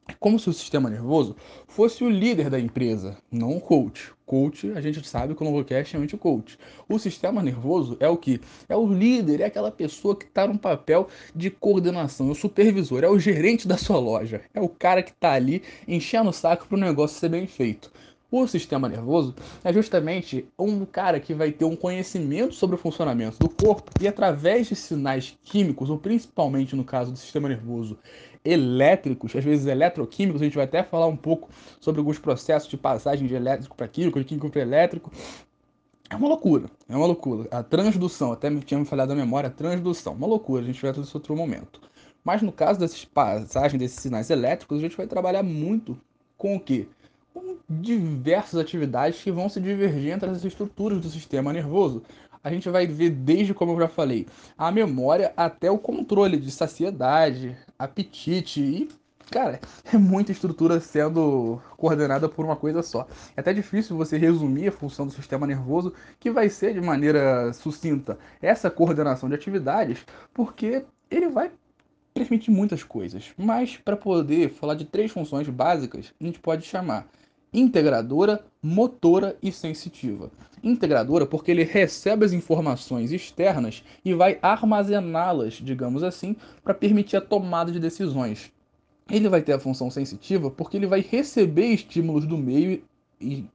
É 0.07 0.13
como 0.19 0.39
se 0.39 0.49
o 0.49 0.53
sistema 0.53 0.89
nervoso 0.89 1.35
fosse 1.67 2.03
o 2.03 2.09
líder 2.09 2.49
da 2.49 2.59
empresa, 2.59 3.17
não 3.31 3.57
o 3.57 3.61
coach. 3.61 4.13
Coach, 4.25 4.71
a 4.71 4.81
gente 4.81 5.07
sabe 5.07 5.35
que 5.35 5.41
o 5.41 5.45
Novocast 5.45 5.95
é 5.95 5.99
anti-coach. 5.99 6.57
O 6.87 6.97
sistema 6.97 7.41
nervoso 7.41 7.97
é 7.99 8.07
o 8.07 8.17
que? 8.17 8.41
É 8.67 8.75
o 8.75 8.87
líder, 8.87 9.41
é 9.41 9.45
aquela 9.45 9.71
pessoa 9.71 10.15
que 10.15 10.25
está 10.25 10.47
num 10.47 10.57
papel 10.57 11.07
de 11.35 11.49
coordenação, 11.49 12.29
é 12.29 12.31
o 12.31 12.35
supervisor, 12.35 13.03
é 13.03 13.09
o 13.09 13.19
gerente 13.19 13.67
da 13.67 13.77
sua 13.77 13.99
loja, 13.99 14.41
é 14.53 14.61
o 14.61 14.69
cara 14.69 15.03
que 15.03 15.11
está 15.11 15.33
ali 15.33 15.61
enchendo 15.87 16.29
o 16.29 16.33
saco 16.33 16.67
para 16.67 16.77
o 16.77 16.81
negócio 16.81 17.19
ser 17.19 17.29
bem 17.29 17.47
feito. 17.47 17.91
O 18.29 18.45
sistema 18.45 18.89
nervoso 18.89 19.33
é 19.63 19.71
justamente 19.71 20.45
um 20.59 20.85
cara 20.85 21.17
que 21.17 21.33
vai 21.33 21.49
ter 21.49 21.63
um 21.63 21.77
conhecimento 21.77 22.53
sobre 22.53 22.75
o 22.75 22.79
funcionamento 22.79 23.39
do 23.39 23.47
corpo 23.47 23.89
e 24.01 24.07
através 24.07 24.67
de 24.67 24.75
sinais 24.75 25.37
químicos, 25.45 25.89
ou 25.89 25.97
principalmente 25.97 26.75
no 26.75 26.83
caso 26.83 27.09
do 27.09 27.17
sistema 27.17 27.47
nervoso 27.47 27.97
elétricos, 28.43 29.33
às 29.33 29.45
vezes 29.45 29.65
eletroquímicos, 29.65 30.41
a 30.41 30.45
gente 30.45 30.55
vai 30.55 30.65
até 30.65 30.83
falar 30.83 31.07
um 31.07 31.15
pouco 31.15 31.49
sobre 31.79 31.99
alguns 31.99 32.19
processos 32.19 32.69
de 32.69 32.75
passagem 32.75 33.27
de 33.27 33.33
elétrico 33.33 33.77
para 33.77 33.87
químico, 33.87 34.19
de 34.19 34.25
químico 34.25 34.49
para 34.49 34.61
elétrico. 34.61 35.09
É 36.09 36.15
uma 36.15 36.27
loucura, 36.27 36.69
é 36.89 36.95
uma 36.97 37.05
loucura. 37.05 37.47
A 37.49 37.63
transdução, 37.63 38.33
até 38.33 38.49
me 38.49 38.59
tinha 38.59 38.79
me 38.79 38.85
falhado 38.85 39.13
a 39.13 39.15
memória, 39.15 39.47
a 39.47 39.51
transdução, 39.51 40.13
uma 40.13 40.27
loucura, 40.27 40.63
a 40.63 40.65
gente 40.65 40.81
vai 40.81 40.91
isso 40.91 41.17
outro 41.17 41.33
momento. 41.33 41.79
Mas 42.25 42.41
no 42.41 42.51
caso 42.51 42.77
dessas 42.77 43.05
passagens 43.05 43.79
desses 43.79 44.01
sinais 44.01 44.29
elétricos, 44.29 44.79
a 44.79 44.81
gente 44.81 44.97
vai 44.97 45.07
trabalhar 45.07 45.43
muito 45.43 45.97
com 46.37 46.55
o 46.55 46.59
quê? 46.59 46.87
Com 47.37 47.57
diversas 47.69 48.59
atividades 48.59 49.21
que 49.21 49.31
vão 49.31 49.47
se 49.47 49.59
divergir 49.59 50.11
entre 50.11 50.29
as 50.29 50.43
estruturas 50.43 50.99
do 50.99 51.09
sistema 51.09 51.53
nervoso. 51.53 52.03
A 52.43 52.49
gente 52.49 52.69
vai 52.69 52.87
ver 52.87 53.11
desde, 53.11 53.53
como 53.53 53.73
eu 53.73 53.79
já 53.79 53.87
falei, 53.87 54.25
a 54.57 54.71
memória 54.71 55.33
até 55.37 55.69
o 55.69 55.77
controle 55.77 56.37
de 56.37 56.49
saciedade, 56.49 57.55
apetite 57.77 58.61
e 58.61 58.89
Cara, 59.29 59.59
é 59.83 59.97
muita 59.97 60.31
estrutura 60.31 60.79
sendo 60.79 61.61
coordenada 61.75 62.29
por 62.29 62.45
uma 62.45 62.55
coisa 62.55 62.81
só. 62.81 63.05
É 63.35 63.41
até 63.41 63.53
difícil 63.53 63.97
você 63.97 64.17
resumir 64.17 64.69
a 64.69 64.71
função 64.71 65.05
do 65.05 65.11
sistema 65.11 65.45
nervoso, 65.45 65.93
que 66.17 66.31
vai 66.31 66.49
ser 66.49 66.73
de 66.73 66.79
maneira 66.79 67.51
sucinta 67.51 68.17
essa 68.41 68.71
coordenação 68.71 69.27
de 69.27 69.35
atividades, 69.35 70.05
porque 70.33 70.85
ele 71.11 71.27
vai 71.27 71.51
permitir 72.13 72.51
muitas 72.51 72.83
coisas. 72.83 73.33
Mas 73.37 73.75
para 73.75 73.97
poder 73.97 74.49
falar 74.49 74.75
de 74.75 74.85
três 74.85 75.11
funções 75.11 75.49
básicas, 75.49 76.13
a 76.21 76.23
gente 76.23 76.39
pode 76.39 76.65
chamar 76.65 77.05
integradora, 77.53 78.43
motora 78.61 79.37
e 79.41 79.51
sensitiva. 79.51 80.29
Integradora 80.63 81.25
porque 81.25 81.51
ele 81.51 81.63
recebe 81.63 82.25
as 82.25 82.33
informações 82.33 83.11
externas 83.11 83.83
e 84.03 84.13
vai 84.13 84.37
armazená-las, 84.41 85.55
digamos 85.55 86.03
assim, 86.03 86.35
para 86.63 86.73
permitir 86.73 87.17
a 87.17 87.21
tomada 87.21 87.71
de 87.71 87.79
decisões. 87.79 88.51
Ele 89.09 89.29
vai 89.29 89.41
ter 89.41 89.53
a 89.53 89.59
função 89.59 89.89
sensitiva 89.89 90.51
porque 90.51 90.75
ele 90.75 90.87
vai 90.87 90.99
receber 91.01 91.67
estímulos 91.67 92.25
do 92.25 92.37
meio, 92.37 92.81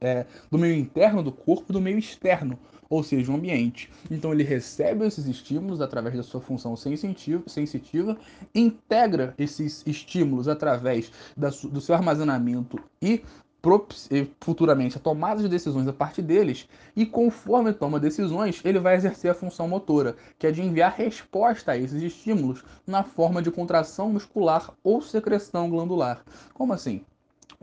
é, 0.01 0.25
do 0.49 0.57
meio 0.57 0.75
interno 0.75 1.21
do 1.21 1.31
corpo 1.31 1.71
do 1.71 1.79
meio 1.79 1.99
externo, 1.99 2.57
ou 2.89 3.03
seja, 3.03 3.31
o 3.31 3.35
ambiente. 3.35 3.89
Então 4.09 4.33
ele 4.33 4.43
recebe 4.43 5.05
esses 5.05 5.25
estímulos 5.25 5.81
através 5.81 6.15
da 6.15 6.23
sua 6.23 6.41
função 6.41 6.75
sensitiva, 6.75 7.43
sensitiva 7.47 8.17
integra 8.53 9.33
esses 9.37 9.83
estímulos 9.85 10.47
através 10.47 11.11
da, 11.35 11.49
do 11.49 11.81
seu 11.81 11.93
armazenamento 11.93 12.79
e 13.01 13.21
futuramente 14.41 14.97
a 14.97 14.99
tomada 14.99 15.41
de 15.41 15.47
decisões 15.47 15.87
a 15.87 15.93
partir 15.93 16.21
deles, 16.21 16.67
e 16.95 17.05
conforme 17.05 17.71
toma 17.71 17.97
decisões, 17.97 18.61
ele 18.65 18.77
vai 18.77 18.95
exercer 18.95 19.31
a 19.31 19.33
função 19.33 19.69
motora, 19.69 20.17
que 20.37 20.45
é 20.45 20.51
de 20.51 20.61
enviar 20.61 20.93
resposta 20.93 21.71
a 21.71 21.77
esses 21.77 22.01
estímulos 22.01 22.63
na 22.85 23.03
forma 23.03 23.41
de 23.41 23.49
contração 23.49 24.11
muscular 24.11 24.69
ou 24.83 25.01
secreção 25.01 25.69
glandular. 25.69 26.25
Como 26.53 26.73
assim? 26.73 27.05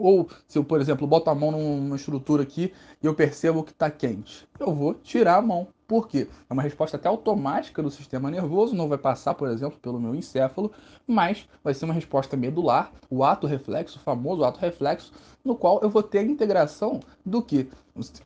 Ou 0.00 0.28
se 0.48 0.58
eu, 0.58 0.64
por 0.64 0.80
exemplo, 0.80 1.06
boto 1.06 1.30
a 1.30 1.34
mão 1.34 1.52
numa 1.52 1.96
estrutura 1.96 2.42
aqui 2.42 2.72
e 3.02 3.06
eu 3.06 3.14
percebo 3.14 3.62
que 3.62 3.72
está 3.72 3.90
quente, 3.90 4.48
eu 4.58 4.74
vou 4.74 4.94
tirar 4.94 5.36
a 5.36 5.42
mão. 5.42 5.68
Por 5.86 6.06
quê? 6.06 6.28
É 6.48 6.52
uma 6.52 6.62
resposta 6.62 6.96
até 6.96 7.08
automática 7.08 7.82
do 7.82 7.90
sistema 7.90 8.30
nervoso, 8.30 8.76
não 8.76 8.88
vai 8.88 8.96
passar, 8.96 9.34
por 9.34 9.48
exemplo, 9.48 9.78
pelo 9.80 10.00
meu 10.00 10.14
encéfalo, 10.14 10.70
mas 11.06 11.48
vai 11.64 11.74
ser 11.74 11.84
uma 11.84 11.94
resposta 11.94 12.36
medular, 12.36 12.92
o 13.10 13.24
ato 13.24 13.46
reflexo, 13.46 13.98
o 13.98 14.02
famoso 14.02 14.44
ato 14.44 14.60
reflexo, 14.60 15.12
no 15.44 15.56
qual 15.56 15.80
eu 15.82 15.90
vou 15.90 16.02
ter 16.02 16.20
a 16.20 16.22
integração 16.22 17.00
do 17.26 17.42
que? 17.42 17.68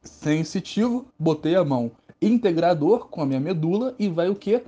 Sensitivo, 0.02 1.06
botei 1.18 1.56
a 1.56 1.64
mão 1.64 1.90
integrador 2.26 3.08
com 3.08 3.20
a 3.22 3.26
minha 3.26 3.40
medula 3.40 3.94
e 3.98 4.08
vai 4.08 4.28
o 4.28 4.34
que? 4.34 4.62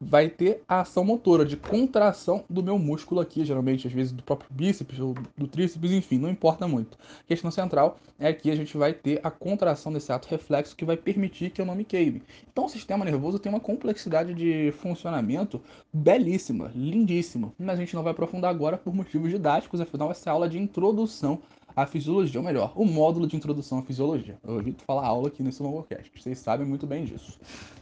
Vai 0.00 0.28
ter 0.28 0.62
a 0.68 0.80
ação 0.80 1.04
motora 1.04 1.44
de 1.44 1.56
contração 1.56 2.44
do 2.48 2.62
meu 2.62 2.78
músculo 2.78 3.20
aqui, 3.20 3.44
geralmente 3.44 3.86
às 3.86 3.92
vezes 3.92 4.12
do 4.12 4.22
próprio 4.22 4.48
bíceps 4.50 4.98
ou 5.00 5.14
do 5.36 5.46
tríceps, 5.46 5.90
enfim, 5.90 6.18
não 6.18 6.30
importa 6.30 6.66
muito. 6.66 6.96
A 7.20 7.28
questão 7.28 7.50
central 7.50 7.98
é 8.18 8.32
que 8.32 8.50
a 8.50 8.54
gente 8.54 8.76
vai 8.76 8.92
ter 8.92 9.20
a 9.22 9.30
contração 9.30 9.92
desse 9.92 10.12
ato 10.12 10.28
reflexo 10.28 10.76
que 10.76 10.84
vai 10.84 10.96
permitir 10.96 11.50
que 11.50 11.60
eu 11.60 11.66
não 11.66 11.74
me 11.74 11.84
queime. 11.84 12.22
Então 12.50 12.66
o 12.66 12.68
sistema 12.68 13.04
nervoso 13.04 13.38
tem 13.38 13.50
uma 13.50 13.60
complexidade 13.60 14.34
de 14.34 14.72
funcionamento 14.78 15.60
belíssima, 15.92 16.70
lindíssima, 16.74 17.52
mas 17.58 17.78
a 17.78 17.80
gente 17.80 17.94
não 17.94 18.02
vai 18.02 18.12
aprofundar 18.12 18.50
agora 18.50 18.78
por 18.78 18.94
motivos 18.94 19.30
didáticos, 19.30 19.80
afinal 19.80 20.10
essa 20.10 20.30
é 20.30 20.32
aula 20.32 20.48
de 20.48 20.58
introdução 20.58 21.40
a 21.74 21.86
fisiologia, 21.86 22.40
ou 22.40 22.46
melhor, 22.46 22.72
o 22.76 22.84
módulo 22.84 23.26
de 23.26 23.36
introdução 23.36 23.78
à 23.78 23.82
fisiologia. 23.82 24.38
Eu 24.44 24.58
evito 24.58 24.84
falar 24.84 25.06
aula 25.06 25.28
aqui 25.28 25.42
nesse 25.42 25.62
longocast, 25.62 26.10
vocês 26.16 26.38
sabem 26.38 26.66
muito 26.66 26.86
bem 26.86 27.04
disso. 27.04 27.38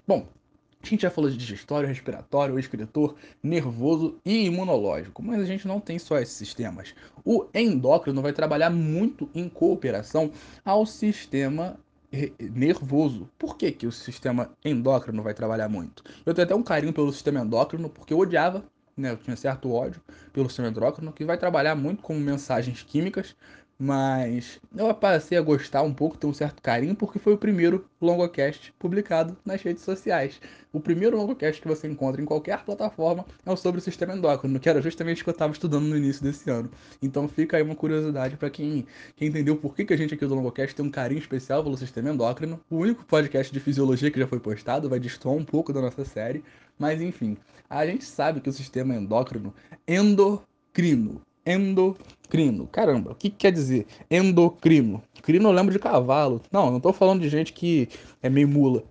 Bom, 0.06 0.26
A 0.82 0.86
gente 0.86 1.02
já 1.02 1.10
falou 1.10 1.30
de 1.30 1.36
digestório, 1.36 1.86
respiratório, 1.86 2.58
excretor, 2.58 3.14
nervoso 3.42 4.18
e 4.24 4.46
imunológico, 4.46 5.22
mas 5.22 5.40
a 5.40 5.44
gente 5.44 5.68
não 5.68 5.78
tem 5.78 5.98
só 5.98 6.18
esses 6.18 6.34
sistemas. 6.34 6.94
O 7.22 7.46
endócrino 7.52 8.22
vai 8.22 8.32
trabalhar 8.32 8.70
muito 8.70 9.28
em 9.34 9.46
cooperação 9.46 10.32
ao 10.64 10.86
sistema 10.86 11.78
nervoso. 12.40 13.28
Por 13.38 13.56
que, 13.58 13.70
que 13.70 13.86
o 13.86 13.92
sistema 13.92 14.50
endócrino 14.64 15.22
vai 15.22 15.34
trabalhar 15.34 15.68
muito? 15.68 16.02
Eu 16.24 16.32
tenho 16.34 16.46
até 16.46 16.54
um 16.54 16.62
carinho 16.62 16.94
pelo 16.94 17.12
sistema 17.12 17.40
endócrino, 17.40 17.90
porque 17.90 18.14
eu 18.14 18.18
odiava, 18.18 18.64
né, 18.96 19.10
eu 19.12 19.16
tinha 19.18 19.36
certo 19.36 19.70
ódio 19.70 20.00
pelo 20.32 20.48
sistema 20.48 20.68
endócrino, 20.68 21.12
que 21.12 21.26
vai 21.26 21.36
trabalhar 21.36 21.74
muito 21.74 22.02
com 22.02 22.14
mensagens 22.14 22.82
químicas, 22.82 23.36
mas 23.82 24.60
eu 24.76 24.94
passei 24.94 25.38
a 25.38 25.40
gostar 25.40 25.80
um 25.80 25.94
pouco, 25.94 26.18
ter 26.18 26.26
um 26.26 26.34
certo 26.34 26.60
carinho, 26.60 26.94
porque 26.94 27.18
foi 27.18 27.32
o 27.32 27.38
primeiro 27.38 27.86
longocast 27.98 28.74
publicado 28.78 29.34
nas 29.42 29.62
redes 29.62 29.82
sociais. 29.82 30.38
O 30.70 30.78
primeiro 30.78 31.16
longocast 31.16 31.62
que 31.62 31.66
você 31.66 31.88
encontra 31.88 32.20
em 32.20 32.26
qualquer 32.26 32.62
plataforma 32.62 33.24
é 33.44 33.50
o 33.50 33.56
sobre 33.56 33.80
o 33.80 33.82
sistema 33.82 34.14
endócrino, 34.14 34.60
que 34.60 34.68
era 34.68 34.82
justamente 34.82 35.22
o 35.22 35.24
que 35.24 35.30
eu 35.30 35.32
estava 35.32 35.54
estudando 35.54 35.86
no 35.86 35.96
início 35.96 36.22
desse 36.22 36.50
ano. 36.50 36.70
Então 37.00 37.26
fica 37.26 37.56
aí 37.56 37.62
uma 37.62 37.74
curiosidade 37.74 38.36
para 38.36 38.50
quem, 38.50 38.86
quem 39.16 39.28
entendeu 39.28 39.56
por 39.56 39.74
que, 39.74 39.86
que 39.86 39.94
a 39.94 39.96
gente 39.96 40.12
aqui 40.12 40.26
do 40.26 40.34
longocast 40.34 40.76
tem 40.76 40.84
um 40.84 40.90
carinho 40.90 41.20
especial 41.20 41.64
pelo 41.64 41.78
sistema 41.78 42.10
endócrino. 42.10 42.60
O 42.68 42.76
único 42.76 43.02
podcast 43.06 43.50
de 43.50 43.60
fisiologia 43.60 44.10
que 44.10 44.20
já 44.20 44.26
foi 44.26 44.40
postado, 44.40 44.90
vai 44.90 45.00
destoar 45.00 45.34
um 45.34 45.44
pouco 45.44 45.72
da 45.72 45.80
nossa 45.80 46.04
série, 46.04 46.44
mas 46.78 47.00
enfim, 47.00 47.34
a 47.68 47.86
gente 47.86 48.04
sabe 48.04 48.42
que 48.42 48.50
o 48.50 48.52
sistema 48.52 48.94
endócrino 48.94 49.54
endocrino 49.88 51.22
endocrino. 51.44 52.66
Caramba, 52.66 53.12
o 53.12 53.14
que, 53.14 53.30
que 53.30 53.36
quer 53.36 53.52
dizer 53.52 53.86
endocrino? 54.10 55.02
Crino 55.22 55.48
eu 55.48 55.52
lembro 55.52 55.72
de 55.72 55.78
cavalo. 55.78 56.40
Não, 56.50 56.70
não 56.70 56.80
tô 56.80 56.92
falando 56.92 57.20
de 57.20 57.28
gente 57.28 57.52
que 57.52 57.88
é 58.22 58.28
meio 58.28 58.48
mula. 58.48 58.82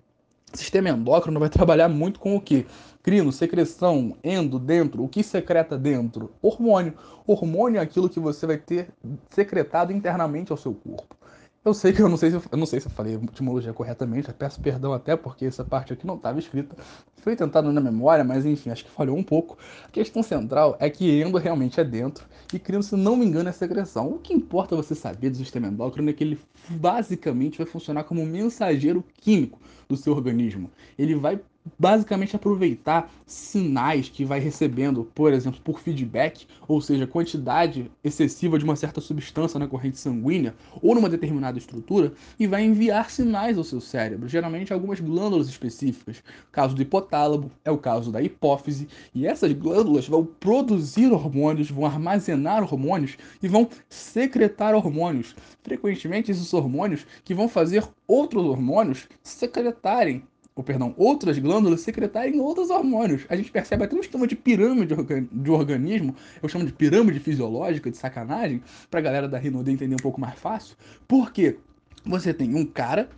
O 0.52 0.56
sistema 0.56 0.88
endócrino 0.88 1.38
vai 1.38 1.48
trabalhar 1.50 1.88
muito 1.88 2.18
com 2.18 2.36
o 2.36 2.40
que? 2.40 2.66
Crino, 3.02 3.32
secreção, 3.32 4.16
endo, 4.22 4.58
dentro. 4.58 5.02
O 5.02 5.08
que 5.08 5.22
secreta 5.22 5.78
dentro? 5.78 6.32
Hormônio. 6.42 6.94
Hormônio 7.26 7.78
é 7.78 7.82
aquilo 7.82 8.10
que 8.10 8.20
você 8.20 8.46
vai 8.46 8.58
ter 8.58 8.88
secretado 9.30 9.92
internamente 9.92 10.52
ao 10.52 10.58
seu 10.58 10.74
corpo. 10.74 11.16
Eu 11.62 11.74
sei 11.74 11.92
que 11.92 12.00
eu 12.00 12.08
não 12.08 12.16
sei 12.16 12.30
se 12.30 12.36
eu, 12.36 12.42
eu 12.50 12.56
não 12.56 12.64
sei 12.64 12.80
se 12.80 12.86
eu 12.86 12.90
falei 12.90 13.16
etimologia 13.16 13.70
corretamente, 13.74 14.32
peço 14.32 14.58
perdão 14.62 14.94
até 14.94 15.14
porque 15.14 15.44
essa 15.44 15.62
parte 15.62 15.92
aqui 15.92 16.06
não 16.06 16.16
estava 16.16 16.38
escrita. 16.38 16.74
Foi 17.18 17.36
tentado 17.36 17.70
na 17.70 17.82
memória, 17.82 18.24
mas 18.24 18.46
enfim, 18.46 18.70
acho 18.70 18.82
que 18.82 18.90
falhou 18.90 19.14
um 19.14 19.22
pouco. 19.22 19.58
A 19.84 19.88
questão 19.90 20.22
central 20.22 20.74
é 20.80 20.88
que 20.88 21.20
endo 21.20 21.36
realmente 21.36 21.78
é 21.78 21.84
dentro 21.84 22.26
e 22.50 22.58
crino, 22.58 22.82
se 22.82 22.96
não 22.96 23.14
me 23.14 23.26
engano, 23.26 23.50
é 23.50 23.52
secreção. 23.52 24.08
O 24.08 24.18
que 24.18 24.32
importa 24.32 24.74
você 24.74 24.94
saber 24.94 25.28
do 25.28 25.36
sistema 25.36 25.66
endócrino 25.68 26.08
é 26.08 26.14
que 26.14 26.24
ele 26.24 26.40
basicamente 26.70 27.58
vai 27.58 27.66
funcionar 27.66 28.04
como 28.04 28.22
um 28.22 28.26
mensageiro 28.26 29.04
químico 29.20 29.60
do 29.86 29.98
seu 29.98 30.14
organismo. 30.14 30.70
Ele 30.98 31.14
vai 31.14 31.38
basicamente 31.78 32.34
aproveitar 32.34 33.10
sinais 33.26 34.08
que 34.08 34.24
vai 34.24 34.40
recebendo, 34.40 35.04
por 35.14 35.32
exemplo, 35.32 35.60
por 35.62 35.80
feedback, 35.80 36.46
ou 36.66 36.80
seja, 36.80 37.06
quantidade 37.06 37.90
excessiva 38.02 38.58
de 38.58 38.64
uma 38.64 38.76
certa 38.76 39.00
substância 39.00 39.58
na 39.58 39.66
corrente 39.66 39.98
sanguínea 39.98 40.54
ou 40.82 40.94
numa 40.94 41.08
determinada 41.08 41.58
estrutura, 41.58 42.12
e 42.38 42.46
vai 42.46 42.64
enviar 42.64 43.10
sinais 43.10 43.58
ao 43.58 43.64
seu 43.64 43.80
cérebro, 43.80 44.28
geralmente 44.28 44.72
algumas 44.72 45.00
glândulas 45.00 45.48
específicas. 45.48 46.18
O 46.18 46.52
caso 46.52 46.74
do 46.74 46.82
hipotálamo 46.82 47.50
é 47.64 47.70
o 47.70 47.78
caso 47.78 48.10
da 48.10 48.22
hipófise, 48.22 48.88
e 49.14 49.26
essas 49.26 49.52
glândulas 49.52 50.08
vão 50.08 50.24
produzir 50.24 51.12
hormônios, 51.12 51.70
vão 51.70 51.86
armazenar 51.86 52.62
hormônios 52.62 53.16
e 53.42 53.48
vão 53.48 53.68
secretar 53.88 54.74
hormônios. 54.74 55.34
Frequentemente, 55.62 56.30
esses 56.30 56.52
hormônios 56.54 57.06
que 57.24 57.34
vão 57.34 57.48
fazer 57.48 57.86
outros 58.06 58.44
hormônios 58.44 59.08
secretarem 59.22 60.24
ou 60.54 60.64
perdão, 60.64 60.94
outras 60.96 61.38
glândulas 61.38 61.80
secretarem 61.80 62.40
outros 62.40 62.70
hormônios. 62.70 63.24
A 63.28 63.36
gente 63.36 63.50
percebe 63.50 63.84
até 63.84 63.94
um 63.94 64.00
esquema 64.00 64.26
de 64.26 64.36
pirâmide 64.36 64.94
de 65.30 65.50
organismo, 65.50 66.14
eu 66.42 66.48
chamo 66.48 66.66
de 66.66 66.72
pirâmide 66.72 67.20
fisiológica, 67.20 67.90
de 67.90 67.96
sacanagem, 67.96 68.62
pra 68.90 69.00
galera 69.00 69.28
da 69.28 69.38
Rinode 69.38 69.70
entender 69.70 69.94
um 69.94 70.02
pouco 70.02 70.20
mais 70.20 70.38
fácil. 70.38 70.76
Porque 71.06 71.56
você 72.04 72.34
tem 72.34 72.54
um 72.54 72.64
cara 72.64 73.08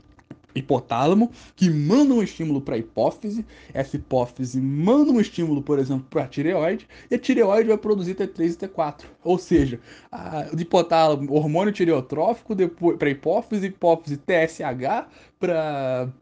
hipotálamo, 0.55 1.31
que 1.57 1.71
manda 1.71 2.14
um 2.14 2.23
estímulo 2.23 2.61
para 2.61 2.75
a 2.75 2.79
hipófise, 2.79 3.45
essa 3.73 3.97
hipófise 3.97 4.61
manda 4.61 5.11
um 5.11 5.21
estímulo, 5.21 5.62
por 5.62 5.79
exemplo, 5.79 6.07
para 6.11 6.25
a 6.25 6.29
tireoide, 6.29 6.87
e 7.11 7.14
a 7.14 7.18
tireoide 7.18 7.68
vai 7.68 7.79
produzir 7.79 8.14
T3 8.14 8.51
e 8.51 8.68
T4. 8.68 9.05
Ou 9.25 9.38
seja, 9.38 9.81
a, 10.11 10.49
hipotálamo, 10.57 11.33
hormônio 11.33 11.73
tireotrófico, 11.73 12.55
para 12.99 13.09
a 13.09 13.11
hipófise, 13.11 13.66
hipófise 13.66 14.16
TSH, 14.18 15.07
para 15.38 16.12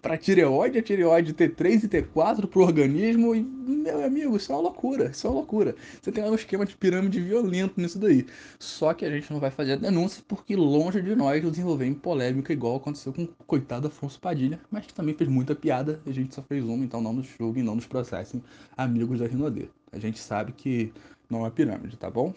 para 0.00 0.18
tireoide, 0.18 0.78
a 0.78 0.82
tireoide 0.82 1.32
T3 1.32 1.84
e 1.84 1.88
T4 1.88 2.46
para 2.46 2.58
o 2.58 2.62
organismo. 2.62 3.34
E, 3.34 3.42
meu 3.42 4.04
amigo, 4.04 4.36
isso 4.36 4.52
é 4.52 4.54
uma 4.54 4.62
loucura. 4.62 5.10
Isso 5.10 5.26
é 5.26 5.30
uma 5.30 5.36
loucura. 5.36 5.74
Você 6.00 6.12
tem 6.12 6.24
um 6.24 6.34
esquema 6.34 6.66
de 6.66 6.76
pirâmide 6.76 7.20
violento 7.20 7.80
nisso 7.80 7.98
daí. 7.98 8.26
Só 8.58 8.92
que 8.92 9.04
a 9.04 9.10
gente 9.10 9.32
não 9.32 9.40
vai 9.40 9.50
fazer 9.50 9.72
a 9.72 9.76
denúncia 9.76 10.22
porque 10.26 10.56
longe 10.56 11.00
de 11.00 11.14
nós 11.14 11.42
desenvolver 11.42 11.86
em 11.86 11.94
polêmica 11.94 12.52
igual 12.52 12.76
aconteceu 12.76 13.12
com 13.12 13.24
o 13.24 13.28
coitado 13.46 13.88
Afonso 13.88 14.20
Padilha, 14.20 14.60
mas 14.70 14.86
que 14.86 14.94
também 14.94 15.14
fez 15.14 15.28
muita 15.28 15.54
piada. 15.54 16.00
A 16.06 16.10
gente 16.10 16.34
só 16.34 16.42
fez 16.42 16.64
uma, 16.64 16.84
então 16.84 17.00
não 17.00 17.12
nos 17.12 17.26
julguem, 17.26 17.62
não 17.62 17.76
nos 17.76 17.86
processem, 17.86 18.42
amigos 18.76 19.20
da 19.20 19.26
Rinodê. 19.26 19.68
A 19.92 19.98
gente 19.98 20.18
sabe 20.18 20.52
que 20.52 20.92
não 21.30 21.46
é 21.46 21.50
pirâmide, 21.50 21.96
tá 21.96 22.10
bom? 22.10 22.34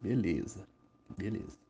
Beleza. 0.00 0.60
Beleza. 1.16 1.63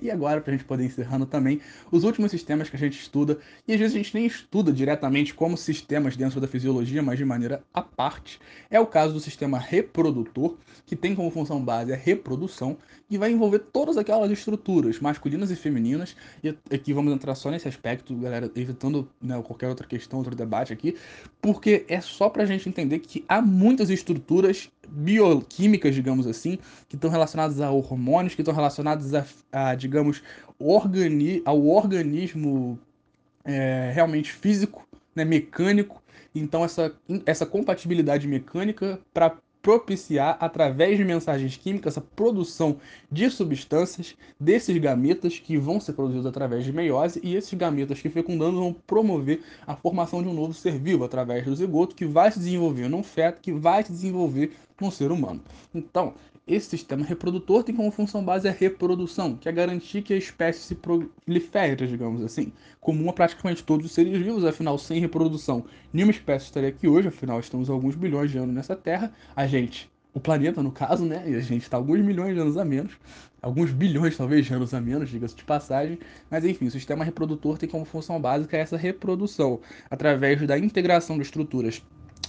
E 0.00 0.10
agora, 0.10 0.40
para 0.40 0.52
a 0.52 0.56
gente 0.56 0.66
poder 0.66 0.84
encerrando 0.84 1.26
também, 1.26 1.60
os 1.90 2.04
últimos 2.04 2.30
sistemas 2.30 2.68
que 2.68 2.76
a 2.76 2.78
gente 2.78 2.98
estuda, 2.98 3.38
e 3.66 3.72
às 3.72 3.78
vezes 3.78 3.94
a 3.94 3.98
gente 3.98 4.14
nem 4.14 4.26
estuda 4.26 4.72
diretamente 4.72 5.34
como 5.34 5.56
sistemas 5.56 6.16
dentro 6.16 6.40
da 6.40 6.48
fisiologia, 6.48 7.02
mas 7.02 7.18
de 7.18 7.24
maneira 7.24 7.62
à 7.72 7.82
parte, 7.82 8.40
é 8.70 8.78
o 8.78 8.86
caso 8.86 9.14
do 9.14 9.20
sistema 9.20 9.58
reprodutor, 9.58 10.56
que 10.86 10.96
tem 10.96 11.14
como 11.14 11.30
função 11.30 11.60
base 11.60 11.92
a 11.92 11.96
reprodução, 11.96 12.76
e 13.10 13.18
vai 13.18 13.30
envolver 13.30 13.58
todas 13.58 13.96
aquelas 13.96 14.30
estruturas, 14.30 14.98
masculinas 14.98 15.50
e 15.50 15.56
femininas, 15.56 16.16
e 16.42 16.48
aqui 16.72 16.92
vamos 16.92 17.12
entrar 17.12 17.34
só 17.34 17.50
nesse 17.50 17.68
aspecto, 17.68 18.14
galera, 18.16 18.50
evitando 18.56 19.08
né, 19.20 19.40
qualquer 19.42 19.68
outra 19.68 19.86
questão, 19.86 20.18
outro 20.18 20.34
debate 20.34 20.72
aqui, 20.72 20.96
porque 21.40 21.84
é 21.88 22.00
só 22.00 22.28
para 22.28 22.42
a 22.42 22.46
gente 22.46 22.68
entender 22.68 22.98
que 22.98 23.24
há 23.28 23.40
muitas 23.40 23.90
estruturas 23.90 24.70
bioquímicas, 24.88 25.94
digamos 25.94 26.26
assim, 26.26 26.58
que 26.88 26.96
estão 26.96 27.10
relacionadas 27.10 27.60
a 27.60 27.70
hormônios, 27.70 28.34
que 28.34 28.42
estão 28.42 28.54
relacionadas 28.54 29.14
a, 29.14 29.24
a 29.52 29.74
digamos, 29.84 30.22
organi 30.58 31.42
ao 31.44 31.66
organismo 31.66 32.78
é, 33.44 33.90
realmente 33.94 34.32
físico, 34.32 34.86
né, 35.14 35.24
mecânico. 35.24 36.02
Então, 36.34 36.64
essa, 36.64 36.92
essa 37.26 37.46
compatibilidade 37.46 38.26
mecânica 38.26 38.98
para 39.12 39.36
propiciar, 39.64 40.36
através 40.40 40.98
de 40.98 41.04
mensagens 41.06 41.56
químicas, 41.56 41.96
a 41.96 42.00
produção 42.02 42.76
de 43.10 43.30
substâncias 43.30 44.14
desses 44.38 44.76
gametas 44.76 45.38
que 45.38 45.56
vão 45.56 45.80
ser 45.80 45.94
produzidos 45.94 46.26
através 46.26 46.66
de 46.66 46.72
meiose 46.72 47.18
e 47.22 47.34
esses 47.34 47.54
gametas 47.54 47.98
que 47.98 48.10
fecundando 48.10 48.60
vão 48.60 48.74
promover 48.86 49.42
a 49.66 49.74
formação 49.74 50.22
de 50.22 50.28
um 50.28 50.34
novo 50.34 50.52
ser 50.52 50.78
vivo 50.78 51.02
através 51.02 51.46
do 51.46 51.56
zigoto 51.56 51.94
que 51.94 52.04
vai 52.04 52.30
se 52.30 52.38
desenvolver 52.38 52.90
num 52.90 53.02
feto, 53.02 53.40
que 53.40 53.52
vai 53.52 53.82
se 53.82 53.90
desenvolver 53.90 54.52
num 54.78 54.90
ser 54.90 55.10
humano. 55.10 55.40
Então, 55.74 56.12
esse 56.46 56.68
sistema 56.68 57.04
reprodutor 57.04 57.62
tem 57.62 57.74
como 57.74 57.90
função 57.90 58.22
base 58.22 58.46
a 58.46 58.52
reprodução, 58.52 59.34
que 59.34 59.48
é 59.48 59.52
garantir 59.52 60.02
que 60.02 60.12
a 60.12 60.16
espécie 60.16 60.60
se 60.60 60.74
prolifere, 60.74 61.86
digamos 61.86 62.22
assim, 62.22 62.52
comum 62.80 63.08
a 63.08 63.12
praticamente 63.14 63.64
todos 63.64 63.86
os 63.86 63.92
seres 63.92 64.18
vivos, 64.18 64.44
afinal, 64.44 64.76
sem 64.76 65.00
reprodução, 65.00 65.64
nenhuma 65.92 66.12
espécie 66.12 66.46
estaria 66.46 66.68
aqui 66.68 66.86
hoje, 66.86 67.08
afinal, 67.08 67.40
estamos 67.40 67.70
alguns 67.70 67.96
bilhões 67.96 68.30
de 68.30 68.36
anos 68.36 68.54
nessa 68.54 68.76
Terra, 68.76 69.10
a 69.34 69.46
gente, 69.46 69.90
o 70.12 70.20
planeta 70.20 70.62
no 70.62 70.70
caso, 70.70 71.06
né, 71.06 71.24
e 71.26 71.34
a 71.34 71.40
gente 71.40 71.62
está 71.62 71.78
alguns 71.78 72.00
milhões 72.00 72.34
de 72.34 72.40
anos 72.40 72.58
a 72.58 72.64
menos, 72.64 72.92
alguns 73.40 73.70
bilhões 73.72 74.14
talvez 74.14 74.44
de 74.44 74.52
anos 74.52 74.74
a 74.74 74.80
menos, 74.82 75.08
diga-se 75.08 75.34
de 75.34 75.44
passagem, 75.44 75.98
mas 76.30 76.44
enfim, 76.44 76.66
o 76.66 76.70
sistema 76.70 77.04
reprodutor 77.04 77.56
tem 77.56 77.68
como 77.68 77.86
função 77.86 78.20
básica 78.20 78.58
essa 78.58 78.76
reprodução, 78.76 79.60
através 79.90 80.46
da 80.46 80.58
integração 80.58 81.16
de 81.16 81.22
estruturas 81.22 81.82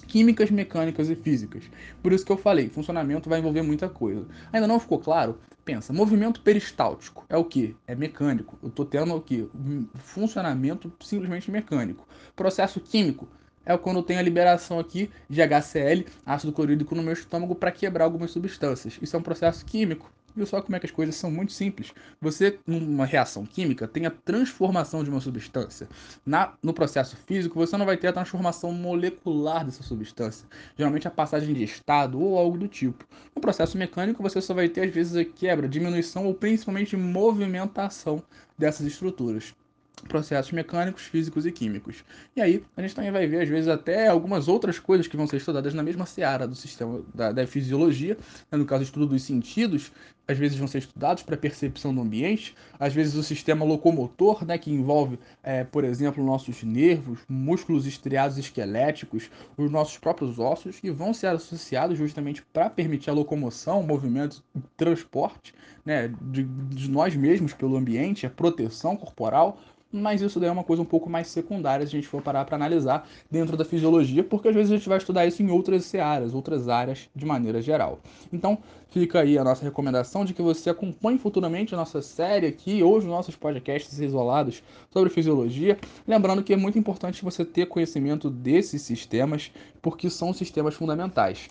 químicas, 0.08 0.50
mecânicas 0.50 1.10
e 1.10 1.16
físicas. 1.16 1.64
Por 2.02 2.14
isso 2.14 2.26
que 2.26 2.32
eu 2.32 2.38
falei, 2.38 2.70
funcionamento 2.70 3.30
vai 3.30 3.40
envolver 3.40 3.62
muita 3.62 3.90
coisa. 3.90 4.26
Ainda 4.54 4.68
não 4.68 4.80
ficou 4.80 5.00
claro? 5.00 5.38
Pensa, 5.64 5.92
movimento 5.92 6.42
peristáltico 6.42 7.26
é 7.28 7.36
o 7.36 7.44
que? 7.44 7.76
É 7.88 7.96
mecânico. 7.96 8.58
Eu 8.62 8.70
estou 8.70 8.86
tendo 8.86 9.16
o 9.16 9.22
que? 9.22 9.50
Funcionamento 9.96 10.94
simplesmente 11.00 11.50
mecânico. 11.50 12.08
Processo 12.36 12.80
químico 12.80 13.28
é 13.66 13.76
quando 13.76 14.04
tenho 14.04 14.20
a 14.20 14.24
liberação 14.24 14.78
aqui 14.78 15.10
de 15.28 15.42
HCl, 15.42 16.06
ácido 16.24 16.54
clorídrico, 16.54 16.94
no 16.94 17.02
meu 17.02 17.14
estômago 17.14 17.56
para 17.56 17.72
quebrar 17.72 18.06
algumas 18.06 18.30
substâncias. 18.30 19.00
Isso 19.02 19.16
é 19.16 19.20
um 19.20 19.24
processo 19.24 19.66
químico. 19.66 20.12
Viu 20.36 20.46
só 20.46 20.62
como 20.62 20.76
é 20.76 20.80
que 20.80 20.86
as 20.86 20.92
coisas 20.92 21.16
são 21.16 21.32
muito 21.32 21.54
simples? 21.54 21.94
Você, 22.20 22.60
numa 22.68 23.06
reação 23.06 23.46
química, 23.46 23.88
tem 23.88 24.06
a 24.06 24.12
transformação 24.12 25.04
de 25.04 25.10
uma 25.10 25.22
substância. 25.22 25.88
Na, 26.26 26.54
no 26.62 26.74
processo 26.74 27.16
físico, 27.16 27.58
você 27.58 27.78
não 27.78 27.86
vai 27.86 27.96
ter 27.96 28.08
a 28.08 28.14
transformação 28.14 28.72
molecular 28.74 29.64
dessa 29.64 29.82
substância. 29.82 30.46
Geralmente 30.78 31.08
a 31.08 31.12
passagem 31.12 31.54
de 31.54 31.64
estado 31.64 32.22
ou 32.22 32.38
algo 32.38 32.58
do 32.58 32.68
tipo. 32.68 33.08
No 33.34 33.42
processo 33.42 33.78
mecânico, 33.78 34.22
você 34.22 34.42
só 34.42 34.54
vai 34.54 34.68
ter, 34.68 34.82
às 34.82 34.94
vezes, 34.94 35.16
a 35.16 35.24
quebra, 35.24 35.70
diminuição 35.70 36.26
ou 36.26 36.34
principalmente 36.34 36.98
movimentação 36.98 38.22
dessas 38.58 38.86
estruturas. 38.86 39.54
Processos 39.96 40.52
mecânicos, 40.52 41.04
físicos 41.04 41.46
e 41.46 41.52
químicos. 41.52 42.04
E 42.36 42.42
aí, 42.42 42.64
a 42.76 42.82
gente 42.82 42.96
também 42.96 43.12
vai 43.12 43.28
ver, 43.28 43.42
às 43.42 43.50
vezes, 43.50 43.68
até 43.68 44.08
algumas 44.08 44.48
outras 44.48 44.80
coisas 44.80 45.08
que 45.08 45.18
vão 45.18 45.28
ser 45.28 45.38
estudadas 45.38 45.74
na 45.74 45.84
mesma 45.84 46.06
seara 46.06 46.48
do 46.48 46.56
sistema 46.56 47.02
da, 47.14 47.32
da 47.32 47.48
fisiologia, 47.48 48.18
né? 48.52 48.58
no 48.58 48.66
caso, 48.66 48.84
estudo 48.84 49.08
dos 49.08 49.24
sentidos, 49.24 49.92
às 50.28 50.38
vezes 50.38 50.58
vão 50.58 50.68
ser 50.68 50.80
estudados 50.80 51.24
para 51.24 51.38
percepção 51.38 51.94
do 51.94 52.02
ambiente, 52.02 52.56
às 52.80 52.94
vezes 52.94 53.16
o 53.16 53.24
sistema 53.24 53.64
locomotor, 53.64 54.44
né, 54.46 54.58
que 54.58 54.72
envolve, 54.72 55.20
é, 55.44 55.64
por 55.64 55.84
exemplo, 55.84 56.24
nossos 56.24 56.64
nervos, 56.64 57.20
músculos 57.30 57.86
estriados 57.86 58.38
esqueléticos, 58.38 59.30
os 59.56 59.70
nossos 59.70 59.98
próprios 59.98 60.40
ossos, 60.40 60.80
que 60.80 60.90
vão 60.90 61.14
ser 61.14 61.28
associados 61.28 61.98
justamente 61.98 62.44
para 62.52 62.70
permitir 62.70 63.10
a 63.10 63.14
locomoção, 63.14 63.84
movimento, 63.84 64.44
transporte 64.76 65.54
né, 65.86 66.12
de, 66.22 66.44
de 66.44 66.90
nós 66.90 67.16
mesmos 67.16 67.54
pelo 67.54 67.78
ambiente, 67.78 68.26
a 68.26 68.30
proteção 68.30 68.98
corporal, 68.98 69.60
mas 69.96 70.22
isso 70.22 70.40
daí 70.40 70.50
é 70.50 70.52
uma 70.52 70.64
coisa 70.64 70.82
um 70.82 70.86
pouco 70.86 71.10
mais 71.10 71.28
secundária 71.28 71.86
se 71.86 71.96
a 71.96 72.00
gente 72.00 72.08
for 72.08 72.22
parar 72.22 72.46
para 72.46 72.56
analisar 72.56 73.08
dentro 73.30 73.56
da 73.56 73.64
fisiologia, 73.64 74.24
porque 74.24 74.50
às 74.50 74.56
vezes 74.56 74.72
a 74.72 74.76
gente 74.76 74.90
vai 74.90 74.98
estudar 74.98 75.26
isso 75.26 75.42
em 75.42 75.50
outras 75.50 75.94
áreas, 75.96 76.34
outras 76.34 76.68
áreas 76.68 77.10
de 77.16 77.26
maneira 77.26 77.62
geral. 77.62 78.00
Então, 78.32 78.58
fica 78.90 79.22
aí 79.22 79.38
a 79.38 79.44
nossa 79.44 79.64
recomendação 79.64 80.26
de 80.26 80.34
que 80.34 80.42
você 80.42 80.70
acompanhe 80.70 81.18
futuramente 81.18 81.74
a 81.74 81.78
nossa 81.78 82.02
série 82.02 82.48
aqui 82.48 82.84
ou 82.84 82.98
os 82.98 83.06
nossos 83.06 83.36
podcasts 83.36 84.00
isolados 84.00 84.62
sobre 84.92 85.10
fisiologia, 85.10 85.78
lembrando 86.08 86.44
que 86.44 86.54
é 86.54 86.58
muito 86.58 86.78
importante 86.78 87.24
você 87.24 87.46
ter 87.46 87.68
conhecimento 87.68 88.30
desses 88.30 88.82
sistemas, 88.82 89.52
porque 89.82 90.10
são 90.10 90.34
sistemas 90.34 90.76
fundamentais 90.76 91.50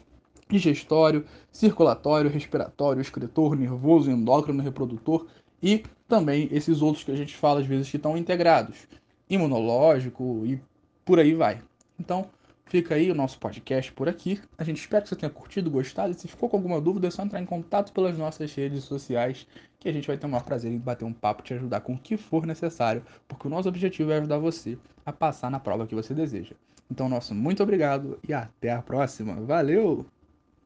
digestório, 0.49 1.25
circulatório, 1.51 2.31
respiratório, 2.31 3.01
excretor, 3.01 3.57
nervoso, 3.57 4.11
endócrino, 4.11 4.63
reprodutor 4.63 5.27
e 5.65 5.83
também 6.07 6.47
esses 6.53 6.83
outros 6.83 7.03
que 7.03 7.11
a 7.11 7.17
gente 7.17 7.35
fala 7.35 7.61
às 7.61 7.67
vezes 7.67 7.91
que 7.91 7.97
estão 7.97 8.19
integrados, 8.19 8.87
imunológico 9.31 10.43
e 10.45 10.61
por 11.07 11.19
aí 11.19 11.33
vai. 11.33 11.63
Então, 11.99 12.27
fica 12.67 12.95
aí 12.95 13.11
o 13.11 13.15
nosso 13.15 13.39
podcast 13.39 13.91
por 13.93 14.07
aqui. 14.07 14.39
A 14.59 14.63
gente 14.63 14.79
espera 14.79 15.01
que 15.01 15.09
você 15.09 15.17
tenha 15.17 15.31
curtido, 15.31 15.71
gostado. 15.71 16.13
E 16.13 16.15
se 16.15 16.29
ficou 16.29 16.51
com 16.51 16.59
alguma 16.59 16.79
dúvida, 16.83 17.09
é 17.09 17.11
só 17.11 17.23
entrar 17.23 17.41
em 17.41 17.47
contato 17.47 17.95
pelas 17.95 18.19
nossas 18.19 18.55
redes 18.55 18.85
sociais, 18.85 19.47
que 19.81 19.89
a 19.89 19.93
gente 19.93 20.07
vai 20.07 20.19
ter 20.19 20.27
o 20.27 20.29
maior 20.29 20.45
prazer 20.45 20.71
em 20.71 20.79
bater 20.79 21.07
um 21.07 21.15
papo 21.15 21.43
te 21.43 21.55
ajudar 21.55 21.81
com 21.81 21.95
o 21.95 21.99
que 21.99 22.19
for 22.19 22.45
necessário, 22.47 23.03
porque 23.27 23.47
o 23.47 23.51
nosso 23.51 23.67
objetivo 23.67 24.13
é 24.13 24.19
ajudar 24.19 24.37
você 24.37 24.77
a 25.07 25.13
passar 25.15 25.51
na 25.51 25.59
prova 25.59 25.87
que 25.87 25.95
você 25.95 26.13
deseja. 26.13 26.55
Então, 26.91 27.09
nosso 27.09 27.35
muito 27.35 27.63
obrigado 27.63 28.19
e 28.29 28.35
até 28.35 28.71
a 28.71 28.83
próxima. 28.83 29.35
Valeu! 29.37 30.05